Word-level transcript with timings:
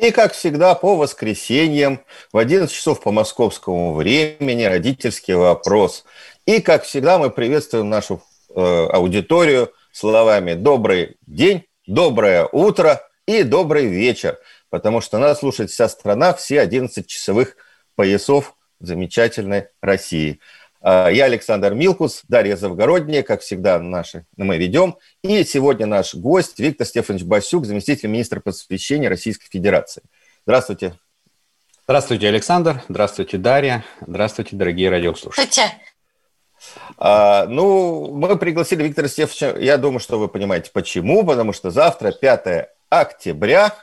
И, 0.00 0.12
как 0.12 0.32
всегда, 0.32 0.74
по 0.74 0.96
воскресеньям 0.96 2.00
в 2.32 2.38
11 2.38 2.74
часов 2.74 3.02
по 3.02 3.12
московскому 3.12 3.92
времени 3.92 4.64
родительский 4.64 5.34
вопрос. 5.34 6.04
И, 6.46 6.62
как 6.62 6.84
всегда, 6.84 7.18
мы 7.18 7.28
приветствуем 7.28 7.90
нашу 7.90 8.22
э, 8.48 8.86
аудиторию 8.92 9.70
словами 9.92 10.54
«добрый 10.54 11.18
день», 11.26 11.66
«доброе 11.86 12.48
утро» 12.50 13.06
и 13.26 13.42
«добрый 13.42 13.88
вечер», 13.88 14.38
потому 14.70 15.02
что 15.02 15.18
нас 15.18 15.40
слушает 15.40 15.70
вся 15.70 15.86
страна, 15.90 16.32
все 16.32 16.62
11 16.62 17.06
часовых 17.06 17.56
поясов 17.94 18.54
замечательной 18.78 19.66
России. 19.82 20.40
А, 20.82 21.08
я 21.08 21.26
Александр 21.26 21.74
Милкус, 21.74 22.22
Дарья 22.28 22.56
Завгородняя, 22.56 23.22
как 23.22 23.42
всегда, 23.42 23.78
наши, 23.78 24.24
мы 24.36 24.56
ведем. 24.56 24.96
И 25.22 25.44
сегодня 25.44 25.86
наш 25.86 26.14
гость 26.14 26.58
Виктор 26.58 26.86
Стефанович 26.86 27.24
Басюк, 27.24 27.66
заместитель 27.66 28.08
министра 28.08 28.40
просвещения 28.40 29.08
Российской 29.08 29.48
Федерации. 29.48 30.02
Здравствуйте. 30.46 30.94
Здравствуйте, 31.84 32.28
Александр. 32.28 32.82
Здравствуйте, 32.88 33.36
Дарья. 33.36 33.84
Здравствуйте, 34.06 34.56
дорогие 34.56 34.88
радиослушатели. 34.88 35.66
А, 36.96 37.46
ну, 37.46 38.14
мы 38.14 38.36
пригласили 38.38 38.82
Виктора 38.82 39.08
Стефановича, 39.08 39.58
я 39.58 39.76
думаю, 39.76 40.00
что 40.00 40.18
вы 40.18 40.28
понимаете, 40.28 40.70
почему. 40.72 41.26
Потому 41.26 41.52
что 41.52 41.70
завтра, 41.70 42.10
5 42.12 42.68
октября, 42.88 43.74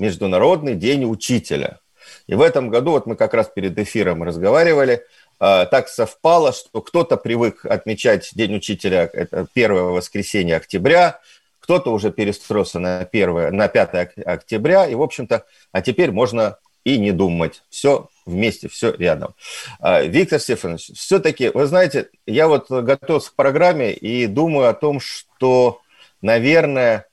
Международный 0.00 0.74
день 0.74 1.04
учителя. 1.04 1.78
И 2.26 2.34
в 2.34 2.40
этом 2.40 2.68
году, 2.68 2.92
вот 2.92 3.06
мы 3.06 3.14
как 3.14 3.32
раз 3.32 3.48
перед 3.48 3.78
эфиром 3.78 4.24
разговаривали– 4.24 5.04
так 5.42 5.88
совпало, 5.88 6.52
что 6.52 6.80
кто-то 6.80 7.16
привык 7.16 7.66
отмечать 7.66 8.30
День 8.34 8.54
учителя, 8.56 9.10
это 9.12 9.44
первое 9.52 9.82
воскресенье 9.82 10.54
октября, 10.54 11.18
кто-то 11.58 11.92
уже 11.92 12.12
перестроился 12.12 12.78
на, 12.78 13.00
1, 13.00 13.56
на 13.56 13.66
5 13.66 14.18
октября, 14.24 14.86
и, 14.86 14.94
в 14.94 15.02
общем-то, 15.02 15.44
а 15.72 15.82
теперь 15.82 16.12
можно 16.12 16.58
и 16.84 16.96
не 16.98 17.12
думать. 17.12 17.62
Все 17.70 18.08
вместе, 18.26 18.68
все 18.68 18.92
рядом. 18.92 19.34
А, 19.80 20.02
Виктор 20.02 20.38
Стефанович, 20.38 20.92
все-таки, 20.94 21.48
вы 21.48 21.66
знаете, 21.66 22.08
я 22.26 22.46
вот 22.46 22.70
готовился 22.70 23.30
к 23.30 23.34
программе 23.34 23.92
и 23.92 24.26
думаю 24.26 24.68
о 24.68 24.74
том, 24.74 25.00
что, 25.00 25.80
наверное, 26.20 27.06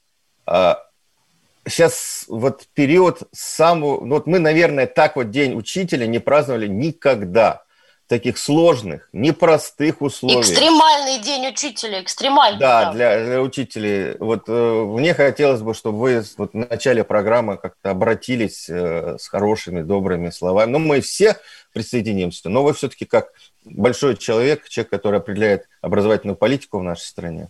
сейчас 0.45 2.25
а, 2.27 2.33
вот 2.33 2.67
период 2.73 3.23
самого... 3.31 4.05
Ну 4.05 4.15
вот 4.15 4.27
мы, 4.27 4.39
наверное, 4.39 4.87
так 4.87 5.15
вот 5.15 5.31
День 5.31 5.55
учителя 5.55 6.05
не 6.07 6.19
праздновали 6.19 6.67
никогда 6.67 7.63
таких 8.09 8.39
сложных, 8.39 9.07
непростых 9.13 10.01
условиях. 10.01 10.41
Экстремальный 10.41 11.19
день 11.19 11.47
учителя, 11.47 12.01
экстремальный. 12.01 12.59
Да, 12.59 12.85
да. 12.85 12.91
Для, 12.91 13.23
для 13.23 13.41
учителей. 13.41 14.15
Вот 14.19 14.45
э, 14.47 14.51
мне 14.51 15.13
хотелось 15.13 15.61
бы, 15.61 15.75
чтобы 15.75 15.99
вы 15.99 16.23
вот, 16.37 16.53
в 16.53 16.57
начале 16.57 17.03
программы 17.03 17.57
как-то 17.57 17.91
обратились 17.91 18.67
э, 18.67 19.17
с 19.19 19.27
хорошими, 19.27 19.83
добрыми 19.83 20.31
словами. 20.31 20.71
Ну, 20.71 20.79
мы 20.79 21.01
все 21.01 21.37
присоединимся, 21.71 22.49
но 22.49 22.63
вы 22.63 22.73
все-таки 22.73 23.05
как 23.05 23.31
большой 23.63 24.17
человек, 24.17 24.67
человек, 24.67 24.89
который 24.89 25.19
определяет 25.19 25.69
образовательную 25.81 26.35
политику 26.35 26.79
в 26.79 26.83
нашей 26.83 27.05
стране. 27.05 27.49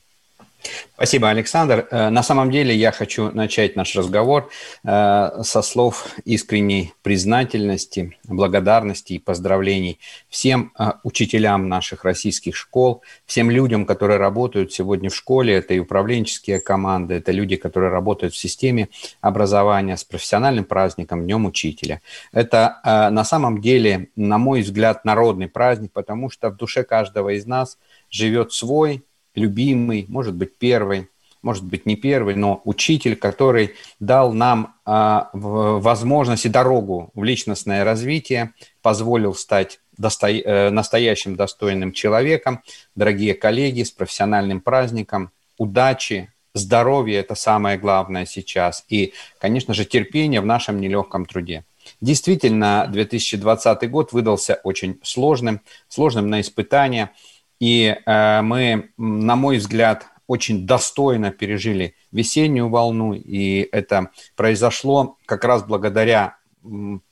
Спасибо, 0.95 1.29
Александр. 1.29 1.87
Э, 1.91 2.09
на 2.09 2.23
самом 2.23 2.51
деле 2.51 2.75
я 2.75 2.91
хочу 2.91 3.31
начать 3.31 3.77
наш 3.77 3.95
разговор 3.95 4.49
э, 4.83 5.41
со 5.43 5.61
слов 5.61 6.07
искренней 6.25 6.93
признательности, 7.03 8.17
благодарности 8.25 9.13
и 9.13 9.19
поздравлений 9.19 9.99
всем 10.27 10.73
э, 10.77 10.91
учителям 11.03 11.69
наших 11.69 12.03
российских 12.03 12.57
школ, 12.57 13.01
всем 13.25 13.49
людям, 13.49 13.85
которые 13.85 14.17
работают 14.17 14.73
сегодня 14.73 15.09
в 15.09 15.15
школе. 15.15 15.53
Это 15.53 15.73
и 15.73 15.79
управленческие 15.79 16.59
команды, 16.59 17.15
это 17.15 17.31
люди, 17.31 17.55
которые 17.55 17.91
работают 17.91 18.33
в 18.33 18.37
системе 18.37 18.89
образования 19.21 19.95
с 19.95 20.03
профессиональным 20.03 20.65
праздником 20.65 21.23
Днем 21.23 21.45
Учителя. 21.45 22.01
Это 22.33 22.79
на 22.83 23.23
самом 23.23 23.61
деле, 23.61 24.09
на 24.15 24.37
мой 24.37 24.61
взгляд, 24.61 25.05
народный 25.05 25.47
праздник, 25.47 25.93
потому 25.93 26.29
что 26.29 26.49
в 26.49 26.57
душе 26.57 26.83
каждого 26.83 27.29
из 27.29 27.45
нас 27.45 27.77
живет 28.09 28.51
свой 28.51 29.05
любимый, 29.39 30.05
может 30.07 30.35
быть, 30.35 30.57
первый, 30.57 31.07
может 31.41 31.63
быть, 31.63 31.85
не 31.85 31.95
первый, 31.95 32.35
но 32.35 32.61
учитель, 32.65 33.15
который 33.15 33.75
дал 33.99 34.33
нам 34.33 34.75
а, 34.85 35.29
возможность 35.33 36.45
и 36.45 36.49
дорогу 36.49 37.11
в 37.13 37.23
личностное 37.23 37.83
развитие, 37.83 38.53
позволил 38.81 39.33
стать 39.33 39.79
досто... 39.97 40.29
э, 40.29 40.69
настоящим 40.69 41.35
достойным 41.35 41.93
человеком. 41.93 42.61
Дорогие 42.95 43.33
коллеги, 43.33 43.83
с 43.83 43.91
профессиональным 43.91 44.59
праздником, 44.59 45.31
удачи, 45.57 46.29
здоровья– 46.53 47.19
это 47.21 47.35
самое 47.35 47.77
главное 47.77 48.25
сейчас. 48.25 48.83
И, 48.89 49.13
конечно 49.39 49.73
же, 49.73 49.85
терпение 49.85 50.41
в 50.41 50.45
нашем 50.45 50.81
нелегком 50.81 51.25
труде. 51.25 51.63
Действительно, 52.01 52.85
2020 52.89 53.89
год 53.89 54.11
выдался 54.11 54.59
очень 54.63 54.99
сложным, 55.03 55.61
сложным 55.87 56.29
на 56.29 56.41
испытания– 56.41 57.11
и 57.59 57.95
э, 58.05 58.41
мы, 58.41 58.91
на 58.97 59.35
мой 59.35 59.57
взгляд, 59.57 60.07
очень 60.27 60.67
достойно 60.67 61.31
пережили 61.31 61.95
весеннюю 62.11 62.69
волну, 62.69 63.13
и 63.13 63.67
это 63.71 64.11
произошло 64.35 65.17
как 65.25 65.43
раз 65.43 65.63
благодаря 65.63 66.37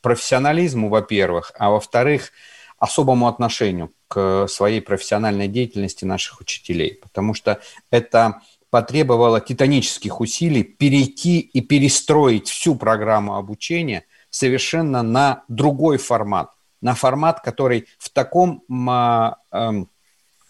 профессионализму, 0.01 0.89
во-первых, 0.89 1.51
а 1.57 1.71
во-вторых, 1.71 2.31
особому 2.77 3.27
отношению 3.27 3.91
к 4.07 4.47
своей 4.47 4.81
профессиональной 4.81 5.47
деятельности 5.47 6.05
наших 6.05 6.41
учителей, 6.41 6.99
потому 7.01 7.33
что 7.33 7.59
это 7.89 8.41
потребовало 8.69 9.41
титанических 9.41 10.19
усилий 10.19 10.63
перейти 10.63 11.39
и 11.39 11.61
перестроить 11.61 12.47
всю 12.47 12.75
программу 12.75 13.35
обучения 13.35 14.05
совершенно 14.29 15.01
на 15.01 15.43
другой 15.47 15.97
формат, 15.97 16.51
на 16.81 16.93
формат, 16.93 17.41
который 17.41 17.87
в 17.97 18.09
таком 18.09 18.63
э, 18.69 19.85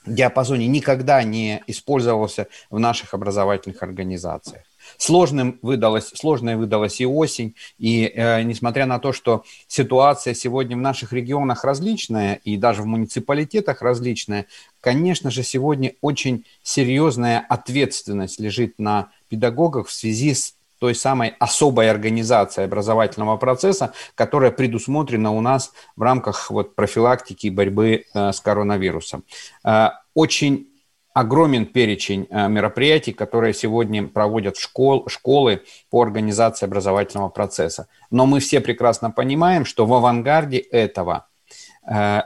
диапазоне 0.07 0.67
никогда 0.67 1.23
не 1.23 1.63
использовался 1.67 2.47
в 2.69 2.79
наших 2.79 3.13
образовательных 3.13 3.83
организациях. 3.83 4.63
Сложным 4.97 5.59
выдалась, 5.61 6.11
сложная 6.15 6.55
выдалась 6.55 7.01
и 7.01 7.05
осень, 7.05 7.55
и 7.77 8.05
э, 8.05 8.41
несмотря 8.43 8.85
на 8.85 8.99
то, 8.99 9.11
что 9.11 9.43
ситуация 9.67 10.33
сегодня 10.33 10.77
в 10.77 10.79
наших 10.79 11.11
регионах 11.11 11.63
различная, 11.63 12.35
и 12.35 12.57
даже 12.57 12.83
в 12.83 12.85
муниципалитетах 12.85 13.81
различная, 13.81 14.45
конечно 14.79 15.29
же, 15.29 15.43
сегодня 15.43 15.93
очень 16.01 16.45
серьезная 16.63 17.45
ответственность 17.47 18.39
лежит 18.39 18.79
на 18.79 19.09
педагогах 19.29 19.87
в 19.87 19.93
связи 19.93 20.33
с 20.33 20.55
той 20.79 20.95
самой 20.95 21.35
особой 21.39 21.89
организации 21.89 22.63
образовательного 22.63 23.37
процесса, 23.37 23.93
которая 24.15 24.51
предусмотрена 24.51 25.31
у 25.31 25.41
нас 25.41 25.73
в 25.95 26.01
рамках 26.01 26.51
вот 26.51 26.75
профилактики 26.75 27.47
и 27.47 27.51
борьбы 27.51 28.05
э, 28.13 28.31
с 28.31 28.39
коронавирусом. 28.39 29.23
Э, 29.63 29.89
очень 30.13 30.67
огромен 31.13 31.65
перечень 31.65 32.27
э, 32.29 32.47
мероприятий, 32.47 33.13
которые 33.13 33.53
сегодня 33.53 34.07
проводят 34.07 34.57
школ, 34.57 35.07
школы 35.07 35.63
по 35.89 36.01
организации 36.01 36.65
образовательного 36.65 37.29
процесса. 37.29 37.87
Но 38.11 38.25
мы 38.25 38.39
все 38.39 38.61
прекрасно 38.61 39.11
понимаем, 39.11 39.65
что 39.65 39.85
в 39.85 39.93
авангарде 39.93 40.57
этого– 40.57 41.27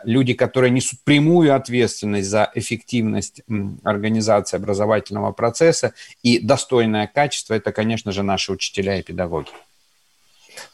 люди, 0.03 0.33
которые 0.33 0.71
несут 0.71 0.99
прямую 1.03 1.55
ответственность 1.55 2.29
за 2.29 2.51
эффективность 2.55 3.43
организации 3.83 4.57
образовательного 4.57 5.31
процесса 5.33 5.93
и 6.23 6.39
достойное 6.39 7.05
качество, 7.07 7.53
это, 7.53 7.71
конечно 7.71 8.11
же, 8.11 8.23
наши 8.23 8.51
учителя 8.51 8.97
и 8.97 9.03
педагоги. 9.03 9.49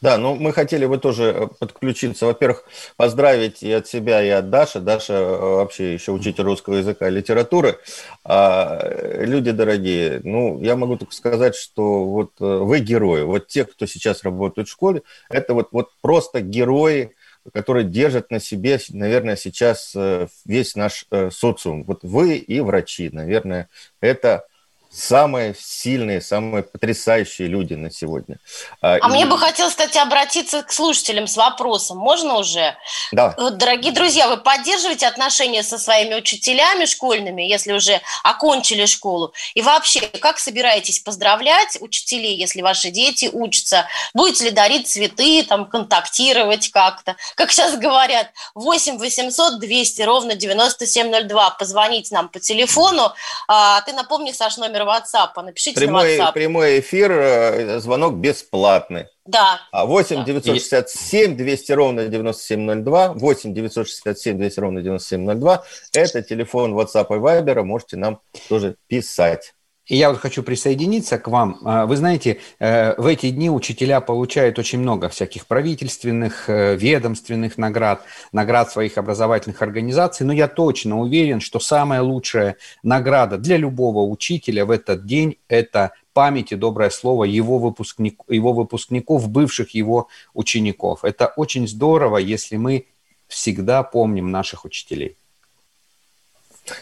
Да, 0.00 0.16
ну 0.18 0.34
мы 0.34 0.52
хотели 0.52 0.86
бы 0.86 0.98
тоже 0.98 1.24
э, 1.24 1.46
подключиться. 1.58 2.26
Во-первых, 2.26 2.64
поздравить 2.96 3.62
и 3.62 3.72
от 3.72 3.86
себя, 3.86 4.22
и 4.22 4.28
от 4.28 4.50
Даши. 4.50 4.80
Даша 4.80 5.14
э, 5.14 5.38
вообще 5.38 5.94
еще 5.94 6.12
учитель 6.12 6.44
русского 6.44 6.76
языка 6.76 7.08
и 7.08 7.12
литературы. 7.12 7.78
А, 8.24 8.80
люди 9.24 9.50
дорогие, 9.50 10.20
ну 10.24 10.60
я 10.62 10.76
могу 10.76 10.96
только 10.96 11.14
сказать, 11.14 11.56
что 11.56 12.04
вот 12.04 12.32
вы 12.38 12.80
герои. 12.80 13.22
Вот 13.22 13.48
те, 13.48 13.64
кто 13.64 13.86
сейчас 13.86 14.22
работает 14.22 14.68
в 14.68 14.72
школе, 14.72 15.02
это 15.28 15.54
вот, 15.54 15.68
вот 15.72 15.90
просто 16.00 16.40
герои 16.40 17.14
который 17.52 17.84
держит 17.84 18.30
на 18.30 18.40
себе, 18.40 18.78
наверное, 18.90 19.36
сейчас 19.36 19.92
э, 19.94 20.28
весь 20.44 20.76
наш 20.76 21.06
э, 21.10 21.30
социум. 21.30 21.84
Вот 21.84 22.00
вы 22.02 22.36
и 22.36 22.60
врачи, 22.60 23.10
наверное, 23.10 23.68
это 24.00 24.46
самые 24.90 25.54
сильные, 25.58 26.20
самые 26.20 26.62
потрясающие 26.62 27.46
люди 27.46 27.74
на 27.74 27.90
сегодня. 27.90 28.38
А, 28.80 28.94
а 28.94 29.08
и... 29.08 29.12
мне 29.12 29.26
бы 29.26 29.38
хотелось, 29.38 29.72
кстати, 29.72 29.98
обратиться 29.98 30.62
к 30.62 30.72
слушателям 30.72 31.26
с 31.26 31.36
вопросом. 31.36 31.98
Можно 31.98 32.38
уже? 32.38 32.76
Да. 33.12 33.34
Дорогие 33.50 33.92
друзья, 33.92 34.28
вы 34.28 34.38
поддерживаете 34.38 35.06
отношения 35.06 35.62
со 35.62 35.78
своими 35.78 36.14
учителями 36.14 36.86
школьными, 36.86 37.42
если 37.42 37.72
уже 37.72 38.00
окончили 38.24 38.86
школу? 38.86 39.32
И 39.54 39.62
вообще, 39.62 40.00
как 40.00 40.38
собираетесь 40.38 41.00
поздравлять 41.00 41.76
учителей, 41.80 42.36
если 42.36 42.62
ваши 42.62 42.90
дети 42.90 43.28
учатся? 43.30 43.86
Будете 44.14 44.46
ли 44.46 44.50
дарить 44.50 44.88
цветы, 44.88 45.44
там, 45.44 45.66
контактировать 45.66 46.70
как-то? 46.70 47.16
Как 47.34 47.52
сейчас 47.52 47.76
говорят, 47.76 48.30
8 48.54 48.98
800 48.98 49.60
200 49.60 50.02
ровно 50.02 50.34
9702. 50.34 51.50
Позвонить 51.50 52.10
нам 52.10 52.28
по 52.28 52.40
телефону. 52.40 53.12
А, 53.46 53.82
ты 53.82 53.92
напомни, 53.92 54.32
Саш, 54.32 54.56
номер 54.56 54.77
WhatsApp. 54.82 55.42
Напишите 55.42 55.80
прямой, 55.80 56.16
на 56.16 56.24
WhatsApp. 56.24 56.32
Прямой 56.32 56.80
эфир, 56.80 57.12
э, 57.12 57.80
звонок 57.80 58.14
бесплатный. 58.14 59.06
Да. 59.24 59.60
А 59.72 59.84
8 59.84 60.24
967 60.24 61.36
200 61.36 61.72
ровно 61.72 62.06
9702, 62.06 63.12
8 63.12 63.54
967 63.54 64.38
200 64.38 64.60
ровно 64.60 64.80
9702, 64.80 65.64
это 65.92 66.22
телефон 66.22 66.74
WhatsApp 66.74 67.06
и 67.10 67.18
Viber, 67.18 67.62
можете 67.62 67.98
нам 67.98 68.20
тоже 68.48 68.76
писать. 68.86 69.54
И 69.88 69.96
я 69.96 70.10
вот 70.10 70.18
хочу 70.18 70.42
присоединиться 70.42 71.18
к 71.18 71.28
вам. 71.28 71.58
А, 71.64 71.86
вы 71.86 71.96
знаете, 71.96 72.40
э, 72.58 72.94
в 73.00 73.06
эти 73.06 73.30
дни 73.30 73.50
учителя 73.50 74.00
получают 74.02 74.58
очень 74.58 74.80
много 74.80 75.08
всяких 75.08 75.46
правительственных, 75.46 76.50
э, 76.50 76.76
ведомственных 76.76 77.56
наград, 77.56 78.02
наград 78.30 78.70
своих 78.70 78.98
образовательных 78.98 79.62
организаций, 79.62 80.26
но 80.26 80.32
я 80.34 80.46
точно 80.46 81.00
уверен, 81.00 81.40
что 81.40 81.58
самая 81.58 82.02
лучшая 82.02 82.56
награда 82.82 83.38
для 83.38 83.56
любого 83.56 84.02
учителя 84.02 84.66
в 84.66 84.70
этот 84.70 85.06
день– 85.06 85.38
это 85.48 85.92
память 86.12 86.52
и 86.52 86.56
доброе 86.56 86.90
слово 86.90 87.24
его, 87.24 87.58
выпускник, 87.58 88.20
его 88.28 88.52
выпускников, 88.52 89.30
бывших 89.30 89.70
его 89.70 90.08
учеников. 90.34 91.02
Это 91.02 91.32
очень 91.36 91.66
здорово, 91.66 92.18
если 92.18 92.56
мы 92.56 92.86
всегда 93.26 93.82
помним 93.82 94.30
наших 94.30 94.66
учителей. 94.66 95.17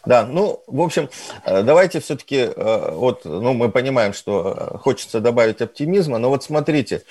Да, 0.05 0.27
ну, 0.27 0.63
в 0.67 0.81
общем, 0.81 1.09
э, 1.45 1.63
давайте 1.63 2.01
все-таки, 2.01 2.37
э, 2.37 2.91
вот, 2.93 3.25
ну, 3.25 3.53
мы 3.55 3.71
понимаем, 3.71 4.13
что 4.13 4.73
э, 4.75 4.79
хочется 4.79 5.21
добавить 5.21 5.61
оптимизма, 5.61 6.19
но 6.19 6.29
вот 6.29 6.45
смотрите, 6.45 7.03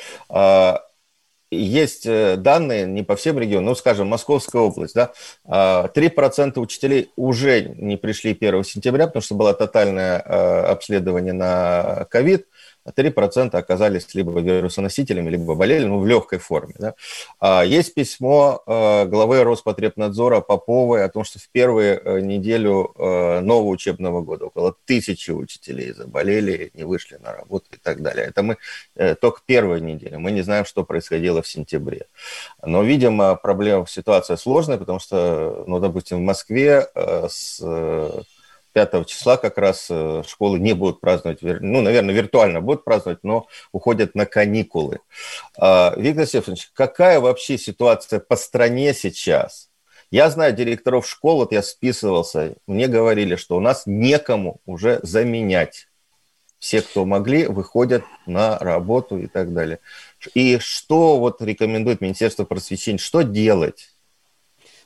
есть 1.52 2.06
данные 2.06 2.86
не 2.86 3.04
по 3.04 3.16
всем 3.16 3.40
регионам, 3.40 3.66
ну, 3.68 3.76
скажем, 3.76 4.08
Московская 4.08 4.62
область, 4.62 4.96
да, 4.96 5.12
3% 5.94 6.60
учителей 6.60 7.12
уже 7.16 7.62
не 7.62 7.98
пришли 7.98 8.32
1 8.32 8.64
сентября, 8.64 9.08
потому 9.08 9.22
что 9.22 9.36
было 9.36 9.54
тотальное 9.54 10.20
обследование 10.20 11.34
на 11.34 12.08
ковид, 12.10 12.48
3% 12.86 13.56
оказались 13.56 14.14
либо 14.14 14.40
вирусоносителями, 14.40 15.30
либо 15.30 15.56
болели, 15.56 15.86
ну, 15.86 16.00
в 16.00 16.08
легкой 16.08 16.40
форме. 16.40 16.76
Да? 16.78 16.94
А 17.40 17.64
есть 17.64 17.94
письмо 17.94 18.62
э, 18.66 19.06
главы 19.06 19.44
Роспотребнадзора 19.44 20.42
Поповой 20.42 21.04
о 21.04 21.10
том, 21.10 21.24
что 21.24 21.40
в 21.40 21.50
первую 21.50 22.02
э, 22.04 22.22
неделю 22.22 22.94
э, 22.98 23.40
нового 23.42 23.70
учебного 23.70 24.22
года 24.22 24.46
около 24.46 24.76
тысячи 24.86 25.32
учителей 25.32 25.94
заболели, 25.94 26.72
не 26.74 26.84
вышли 26.84 27.18
на 27.18 27.34
работу 27.34 27.66
и 27.72 27.78
так 27.78 28.02
далее. 28.02 28.28
Это 28.28 28.44
мы 28.44 28.58
только 29.20 29.42
первой 29.46 29.82
недели. 29.82 30.16
Мы 30.16 30.32
не 30.32 30.42
знаем, 30.42 30.66
что 30.66 30.84
происходило 30.84 31.42
в 31.42 31.48
сентябре. 31.48 32.08
Но, 32.62 32.84
видимо, 32.84 33.36
проблема, 33.36 33.86
ситуация 33.88 34.38
сложная, 34.38 34.78
потому 34.78 35.00
что, 35.00 35.64
ну, 35.68 35.80
допустим, 35.80 36.18
в 36.18 36.22
Москве 36.22 36.88
с 36.96 37.62
5 38.76 39.08
числа 39.08 39.38
как 39.38 39.58
раз 39.58 39.88
э, 39.90 40.22
школы 40.28 40.60
не 40.60 40.74
будут 40.74 41.00
праздновать, 41.00 41.40
ну, 41.42 41.82
наверное, 41.82 42.14
виртуально 42.14 42.60
будут 42.60 42.84
праздновать, 42.84 43.20
но 43.24 43.48
уходят 43.72 44.16
на 44.16 44.26
каникулы. 44.26 45.00
А, 45.58 45.94
Виктор 45.96 46.28
Стефанович, 46.28 46.72
какая 46.74 47.22
вообще 47.22 47.58
ситуация 47.58 48.20
по 48.20 48.36
стране 48.36 48.94
сейчас? 48.94 49.70
Я 50.12 50.30
знаю 50.30 50.54
директоров 50.54 51.08
школ, 51.08 51.38
вот 51.38 51.54
я 51.54 51.64
списывался, 51.64 52.56
мне 52.68 52.90
говорили, 52.90 53.38
что 53.38 53.56
у 53.56 53.62
нас 53.62 53.84
некому 53.86 54.60
уже 54.66 55.00
заменять. 55.04 55.88
Все, 56.60 56.82
кто 56.82 57.06
могли, 57.06 57.48
выходят 57.48 58.04
на 58.26 58.60
работу 58.60 59.18
и 59.18 59.28
так 59.28 59.54
далее. 59.54 59.80
И 60.34 60.60
что 60.60 61.18
вот 61.18 61.42
рекомендует 61.42 62.02
Министерство 62.02 62.44
просвещения, 62.44 62.98
что 62.98 63.22
делать? 63.22 63.95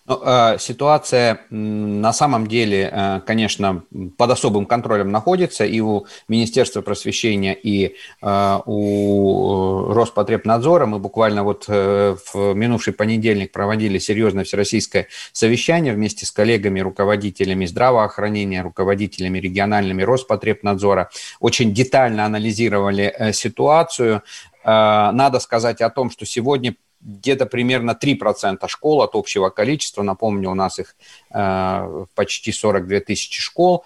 Ну, 0.09 0.19
э, 0.25 0.57
ситуация 0.57 1.41
на 1.51 2.11
самом 2.13 2.47
деле, 2.47 2.89
э, 2.91 3.21
конечно, 3.27 3.83
под 4.17 4.31
особым 4.31 4.65
контролем 4.65 5.11
находится 5.11 5.65
и 5.65 5.79
у 5.81 6.07
Министерства 6.27 6.81
просвещения, 6.81 7.53
и 7.53 7.95
э, 8.19 8.59
у 8.65 9.93
Роспотребнадзора. 9.93 10.87
Мы 10.87 10.97
буквально 10.97 11.43
вот 11.43 11.67
в 11.67 12.53
минувший 12.55 12.93
понедельник 12.93 13.51
проводили 13.51 13.99
серьезное 13.99 14.45
всероссийское 14.45 15.07
совещание 15.31 15.93
вместе 15.93 16.25
с 16.25 16.31
коллегами, 16.31 16.79
руководителями 16.79 17.67
здравоохранения, 17.67 18.63
руководителями 18.63 19.37
региональными 19.37 20.01
Роспотребнадзора. 20.01 21.11
Очень 21.39 21.71
детально 21.71 22.25
анализировали 22.25 23.31
ситуацию. 23.31 24.23
Надо 24.63 25.39
сказать 25.39 25.81
о 25.81 25.89
том, 25.91 26.09
что 26.09 26.25
сегодня 26.25 26.75
где-то 27.01 27.45
примерно 27.45 27.97
3% 27.99 28.67
школ 28.67 29.01
от 29.01 29.15
общего 29.15 29.49
количества, 29.49 30.03
напомню, 30.03 30.51
у 30.51 30.55
нас 30.55 30.79
их 30.79 30.95
э, 31.31 32.05
почти 32.15 32.51
42 32.51 32.99
тысячи 32.99 33.41
школ, 33.41 33.85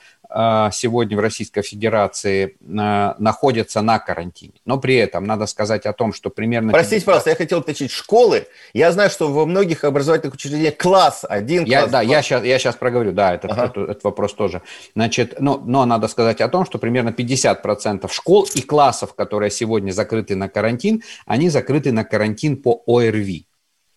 сегодня 0.71 1.15
в 1.15 1.19
Российской 1.19 1.61
Федерации 1.61 2.57
а, 2.77 3.15
находятся 3.19 3.81
на 3.81 3.99
карантине. 3.99 4.53
Но 4.65 4.79
при 4.79 4.95
этом 4.95 5.25
надо 5.25 5.45
сказать 5.45 5.85
о 5.85 5.93
том, 5.93 6.13
что 6.13 6.29
примерно... 6.29 6.71
Простите, 6.71 7.05
пожалуйста, 7.05 7.29
я 7.29 7.35
хотел 7.35 7.59
уточнить. 7.59 7.91
Школы, 7.91 8.47
я 8.73 8.91
знаю, 8.91 9.09
что 9.09 9.31
во 9.31 9.45
многих 9.45 9.83
образовательных 9.83 10.33
учреждениях 10.33 10.77
класс 10.77 11.23
один, 11.27 11.65
я, 11.65 11.81
класс 11.81 11.91
Да, 11.91 12.01
я 12.01 12.21
сейчас, 12.21 12.43
я 12.43 12.57
сейчас 12.57 12.75
проговорю, 12.75 13.11
да, 13.11 13.35
этот, 13.35 13.51
ага. 13.51 13.65
этот, 13.65 13.89
этот 13.89 14.03
вопрос 14.03 14.33
тоже. 14.33 14.61
Значит, 14.95 15.39
но, 15.39 15.61
но 15.63 15.85
надо 15.85 16.07
сказать 16.07 16.41
о 16.41 16.49
том, 16.49 16.65
что 16.65 16.79
примерно 16.79 17.09
50% 17.09 18.11
школ 18.11 18.47
и 18.55 18.61
классов, 18.61 19.13
которые 19.13 19.51
сегодня 19.51 19.91
закрыты 19.91 20.35
на 20.35 20.49
карантин, 20.49 21.03
они 21.25 21.49
закрыты 21.49 21.91
на 21.91 22.03
карантин 22.03 22.57
по 22.57 22.83
ОРВИ. 22.87 23.45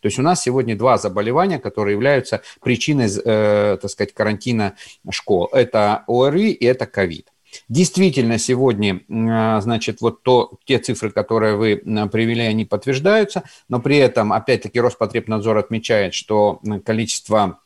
То 0.00 0.06
есть 0.06 0.18
у 0.18 0.22
нас 0.22 0.42
сегодня 0.42 0.76
два 0.76 0.98
заболевания, 0.98 1.58
которые 1.58 1.94
являются 1.94 2.42
причиной, 2.60 3.08
э, 3.08 3.78
так 3.80 3.90
сказать, 3.90 4.14
карантина 4.14 4.74
школ. 5.10 5.48
Это 5.52 6.04
ОРВИ 6.06 6.52
и 6.52 6.64
это 6.64 6.86
ковид. 6.86 7.30
Действительно, 7.68 8.38
сегодня, 8.38 9.00
э, 9.08 9.60
значит, 9.60 10.00
вот 10.00 10.22
то, 10.22 10.52
те 10.64 10.78
цифры, 10.78 11.10
которые 11.10 11.56
вы 11.56 11.72
э, 11.72 12.06
привели, 12.08 12.42
они 12.42 12.64
подтверждаются, 12.64 13.44
но 13.68 13.80
при 13.80 13.96
этом, 13.98 14.32
опять-таки, 14.32 14.80
Роспотребнадзор 14.80 15.58
отмечает, 15.58 16.14
что 16.14 16.60
количество 16.84 17.60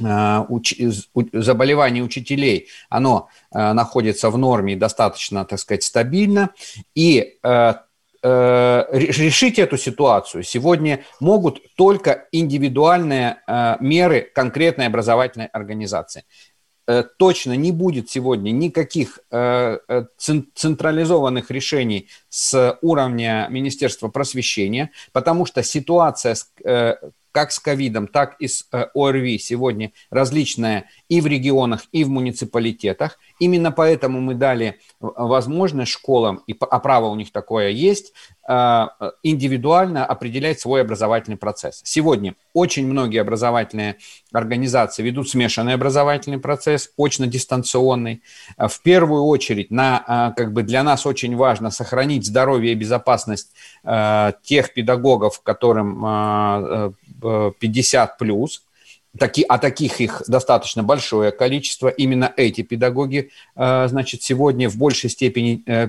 э, 0.00 0.44
заболеваний 1.32 2.02
учителей, 2.02 2.68
оно 2.88 3.28
находится 3.50 4.30
в 4.30 4.36
норме 4.36 4.76
достаточно, 4.76 5.44
так 5.44 5.58
сказать, 5.58 5.82
стабильно, 5.82 6.50
и 6.94 7.38
решить 8.92 9.58
эту 9.58 9.76
ситуацию 9.76 10.42
сегодня 10.42 11.04
могут 11.20 11.60
только 11.76 12.26
индивидуальные 12.32 13.38
э, 13.46 13.76
меры 13.80 14.30
конкретной 14.34 14.86
образовательной 14.86 15.46
организации. 15.46 16.24
Э, 16.86 17.04
точно 17.18 17.56
не 17.56 17.72
будет 17.72 18.10
сегодня 18.10 18.50
никаких 18.50 19.20
централизованных 20.18 21.50
решений 21.50 22.08
с 22.28 22.78
уровня 22.82 23.46
Министерства 23.50 24.08
просвещения, 24.08 24.90
потому 25.12 25.46
что 25.46 25.62
ситуация 25.62 26.36
как 27.36 27.52
с 27.52 27.58
ковидом, 27.58 28.06
так 28.06 28.36
и 28.38 28.48
с 28.48 28.66
ОРВИ 28.94 29.38
сегодня 29.38 29.92
различная 30.08 30.86
и 31.10 31.20
в 31.20 31.26
регионах, 31.26 31.82
и 31.92 32.02
в 32.02 32.08
муниципалитетах. 32.08 33.18
Именно 33.38 33.72
поэтому 33.72 34.22
мы 34.22 34.34
дали 34.34 34.78
возможность 35.00 35.92
школам, 35.92 36.42
и, 36.46 36.56
а 36.58 36.78
право 36.78 37.08
у 37.08 37.14
них 37.14 37.32
такое 37.32 37.68
есть, 37.68 38.14
а, 38.48 38.88
индивидуально 39.22 40.06
определять 40.06 40.60
свой 40.60 40.80
образовательный 40.80 41.36
процесс. 41.36 41.82
Сегодня 41.84 42.36
очень 42.54 42.86
многие 42.86 43.20
образовательные 43.20 43.96
организации 44.32 45.02
ведут 45.02 45.28
смешанный 45.28 45.74
образовательный 45.74 46.38
процесс, 46.38 46.90
очно-дистанционный. 46.96 48.22
В 48.56 48.80
первую 48.82 49.24
очередь 49.24 49.70
на, 49.70 50.32
как 50.38 50.54
бы 50.54 50.62
для 50.62 50.82
нас 50.82 51.04
очень 51.04 51.36
важно 51.36 51.70
сохранить 51.70 52.24
здоровье 52.24 52.72
и 52.72 52.74
безопасность 52.74 53.52
тех 53.84 54.72
педагогов, 54.72 55.42
которым 55.42 56.96
50 57.20 58.18
плюс, 58.18 58.66
таки, 59.16 59.44
а 59.48 59.58
таких 59.58 60.00
их 60.00 60.22
достаточно 60.28 60.82
большое 60.82 61.30
количество. 61.32 61.88
Именно 61.88 62.32
эти 62.36 62.62
педагоги, 62.62 63.30
э, 63.56 63.88
значит, 63.88 64.22
сегодня 64.22 64.68
в 64.68 64.76
большей 64.76 65.10
степени 65.10 65.62
э, 65.66 65.86
э, 65.86 65.88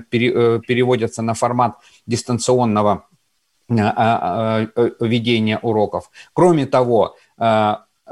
переводятся 0.66 1.22
на 1.22 1.34
формат 1.34 1.76
дистанционного 2.06 3.04
ведения 3.68 5.58
уроков. 5.58 6.10
Кроме 6.32 6.64
того, 6.64 7.16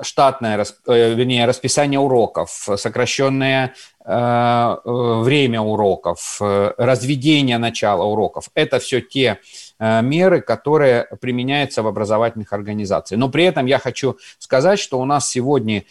штатное, 0.02 0.66
вернее, 0.87 1.46
расписание 1.46 1.99
уроков, 1.99 2.68
сокращенное 2.76 3.73
время 4.04 5.61
уроков, 5.62 6.37
разведение 6.42 7.56
начала 7.56 8.04
уроков. 8.04 8.50
Это 8.54 8.80
все 8.80 9.00
те 9.00 9.38
меры, 9.78 10.40
которые 10.40 11.06
применяются 11.21 11.83
в 11.83 11.87
образовательных 11.87 12.52
организациях. 12.52 13.18
Но 13.18 13.28
при 13.28 13.45
этом 13.45 13.66
я 13.66 13.78
хочу 13.78 14.16
сказать, 14.38 14.78
что 14.78 14.99
у 14.99 15.04
нас 15.04 15.28
сегодня 15.28 15.85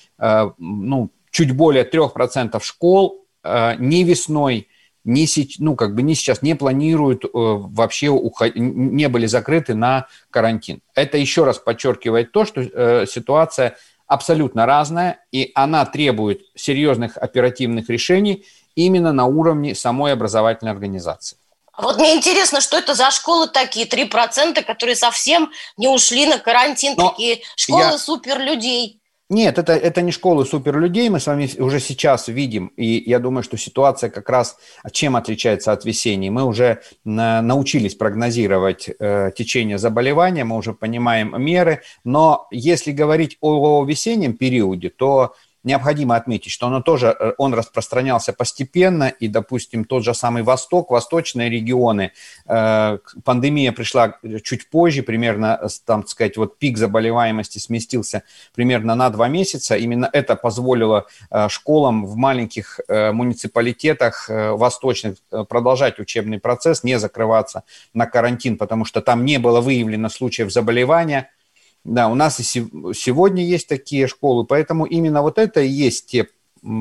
ну, 0.58 1.12
чуть 1.30 1.52
более 1.56 1.88
3% 1.88 2.60
школ 2.64 3.26
не 3.44 4.04
весной, 4.04 4.68
не, 5.06 5.28
ну, 5.60 5.76
как 5.76 5.96
бы 5.96 6.02
не 6.02 6.16
сейчас 6.16 6.42
не 6.42 6.56
планируют 6.56 7.24
э, 7.24 7.30
вообще 7.32 8.08
не 8.56 9.08
были 9.08 9.28
закрыты 9.28 9.76
на 9.76 10.08
карантин. 10.32 10.82
Это 10.96 11.18
еще 11.18 11.46
раз 11.46 11.60
подчеркивает 11.60 12.32
то, 12.32 12.44
что 12.44 12.62
э, 12.62 13.06
ситуация 13.08 13.78
абсолютно 14.08 14.66
разная, 14.66 15.20
и 15.32 15.52
она 15.54 15.86
требует 15.86 16.42
серьезных 16.56 17.18
оперативных 17.18 17.90
решений 17.90 18.46
именно 18.76 19.14
на 19.14 19.26
уровне 19.26 19.76
самой 19.76 20.12
образовательной 20.12 20.72
организации. 20.72 21.38
Вот 21.78 21.98
мне 21.98 22.16
интересно, 22.16 22.62
что 22.62 22.78
это 22.78 22.94
за 22.94 23.12
школы 23.12 23.48
такие, 23.48 23.88
3%, 23.88 24.64
которые 24.64 24.96
совсем 24.96 25.52
не 25.78 25.88
ушли 25.88 26.26
на 26.26 26.38
карантин, 26.38 26.94
Но 26.98 27.10
такие 27.10 27.42
школы 27.56 27.82
я... 27.82 27.98
суперлюдей. 27.98 29.02
Нет, 29.28 29.58
это, 29.58 29.74
это 29.74 30.04
не 30.04 30.12
школы 30.12 30.46
суперлюдей, 30.46 31.10
мы 31.10 31.20
с 31.20 31.26
вами 31.26 31.50
уже 31.58 31.80
сейчас 31.80 32.28
видим, 32.28 32.68
и 32.78 33.02
я 33.10 33.18
думаю, 33.18 33.42
что 33.42 33.58
ситуация 33.58 34.12
как 34.12 34.30
раз 34.30 34.56
чем 34.92 35.16
отличается 35.16 35.72
от 35.72 35.84
весенней. 35.84 36.30
Мы 36.30 36.44
уже 36.44 36.82
на, 37.04 37.42
научились 37.42 37.96
прогнозировать 37.96 38.88
э, 38.88 39.32
течение 39.36 39.80
заболевания, 39.80 40.44
мы 40.44 40.56
уже 40.56 40.74
понимаем 40.74 41.34
меры, 41.42 41.82
но 42.04 42.48
если 42.52 42.92
говорить 42.92 43.38
о, 43.42 43.80
о 43.80 43.84
весеннем 43.84 44.38
периоде, 44.38 44.90
то 44.90 45.34
необходимо 45.66 46.16
отметить, 46.16 46.52
что 46.52 46.68
оно 46.68 46.82
тоже, 46.82 47.16
э, 47.20 47.34
он 47.38 47.54
распространялся 47.54 48.34
постепенно, 48.34 49.10
и, 49.10 49.28
допустим, 49.28 49.84
тот 49.84 50.04
же 50.04 50.14
самый 50.14 50.44
Восток, 50.44 50.92
восточные 50.92 51.50
регионы, 51.50 52.12
э, 52.48 52.98
пандемия 53.24 53.72
пришла 53.72 54.18
чуть 54.44 54.70
позже, 54.70 55.04
примерно, 55.04 55.60
э, 55.62 55.68
там, 55.86 56.04
так 56.04 56.10
сказать, 56.10 56.38
вот 56.38 56.60
пик 56.60 56.78
заболеваемости 56.78 57.60
сместился 57.60 58.24
примерно 58.54 58.96
на 58.96 59.10
два 59.10 59.28
месяца. 59.28 59.76
Именно 59.76 60.10
это 60.14 60.36
позволило 60.36 61.08
школам 61.50 62.06
в 62.06 62.16
маленьких 62.16 62.80
муниципалитетах 62.88 64.30
восточных 64.30 65.18
продолжать 65.50 66.00
учебный 66.00 66.40
процесс, 66.40 66.84
не 66.84 67.00
закрываться 67.00 67.64
на 67.94 68.06
карантин, 68.06 68.58
потому 68.58 68.86
что 68.86 69.02
там 69.02 69.26
не 69.26 69.40
было 69.40 69.62
выявлено 69.62 70.10
случаев 70.10 70.52
заболевания– 70.52 71.30
да, 71.86 72.10
у 72.10 72.16
нас 72.16 72.40
и 72.40 72.44
сегодня 72.44 73.46
есть 73.46 73.68
такие 73.68 74.08
школы, 74.08 74.44
поэтому 74.44 74.86
именно 74.86 75.22
вот 75.22 75.38
это 75.38 75.62
и 75.62 75.68
есть 75.68 76.08
те 76.08 76.28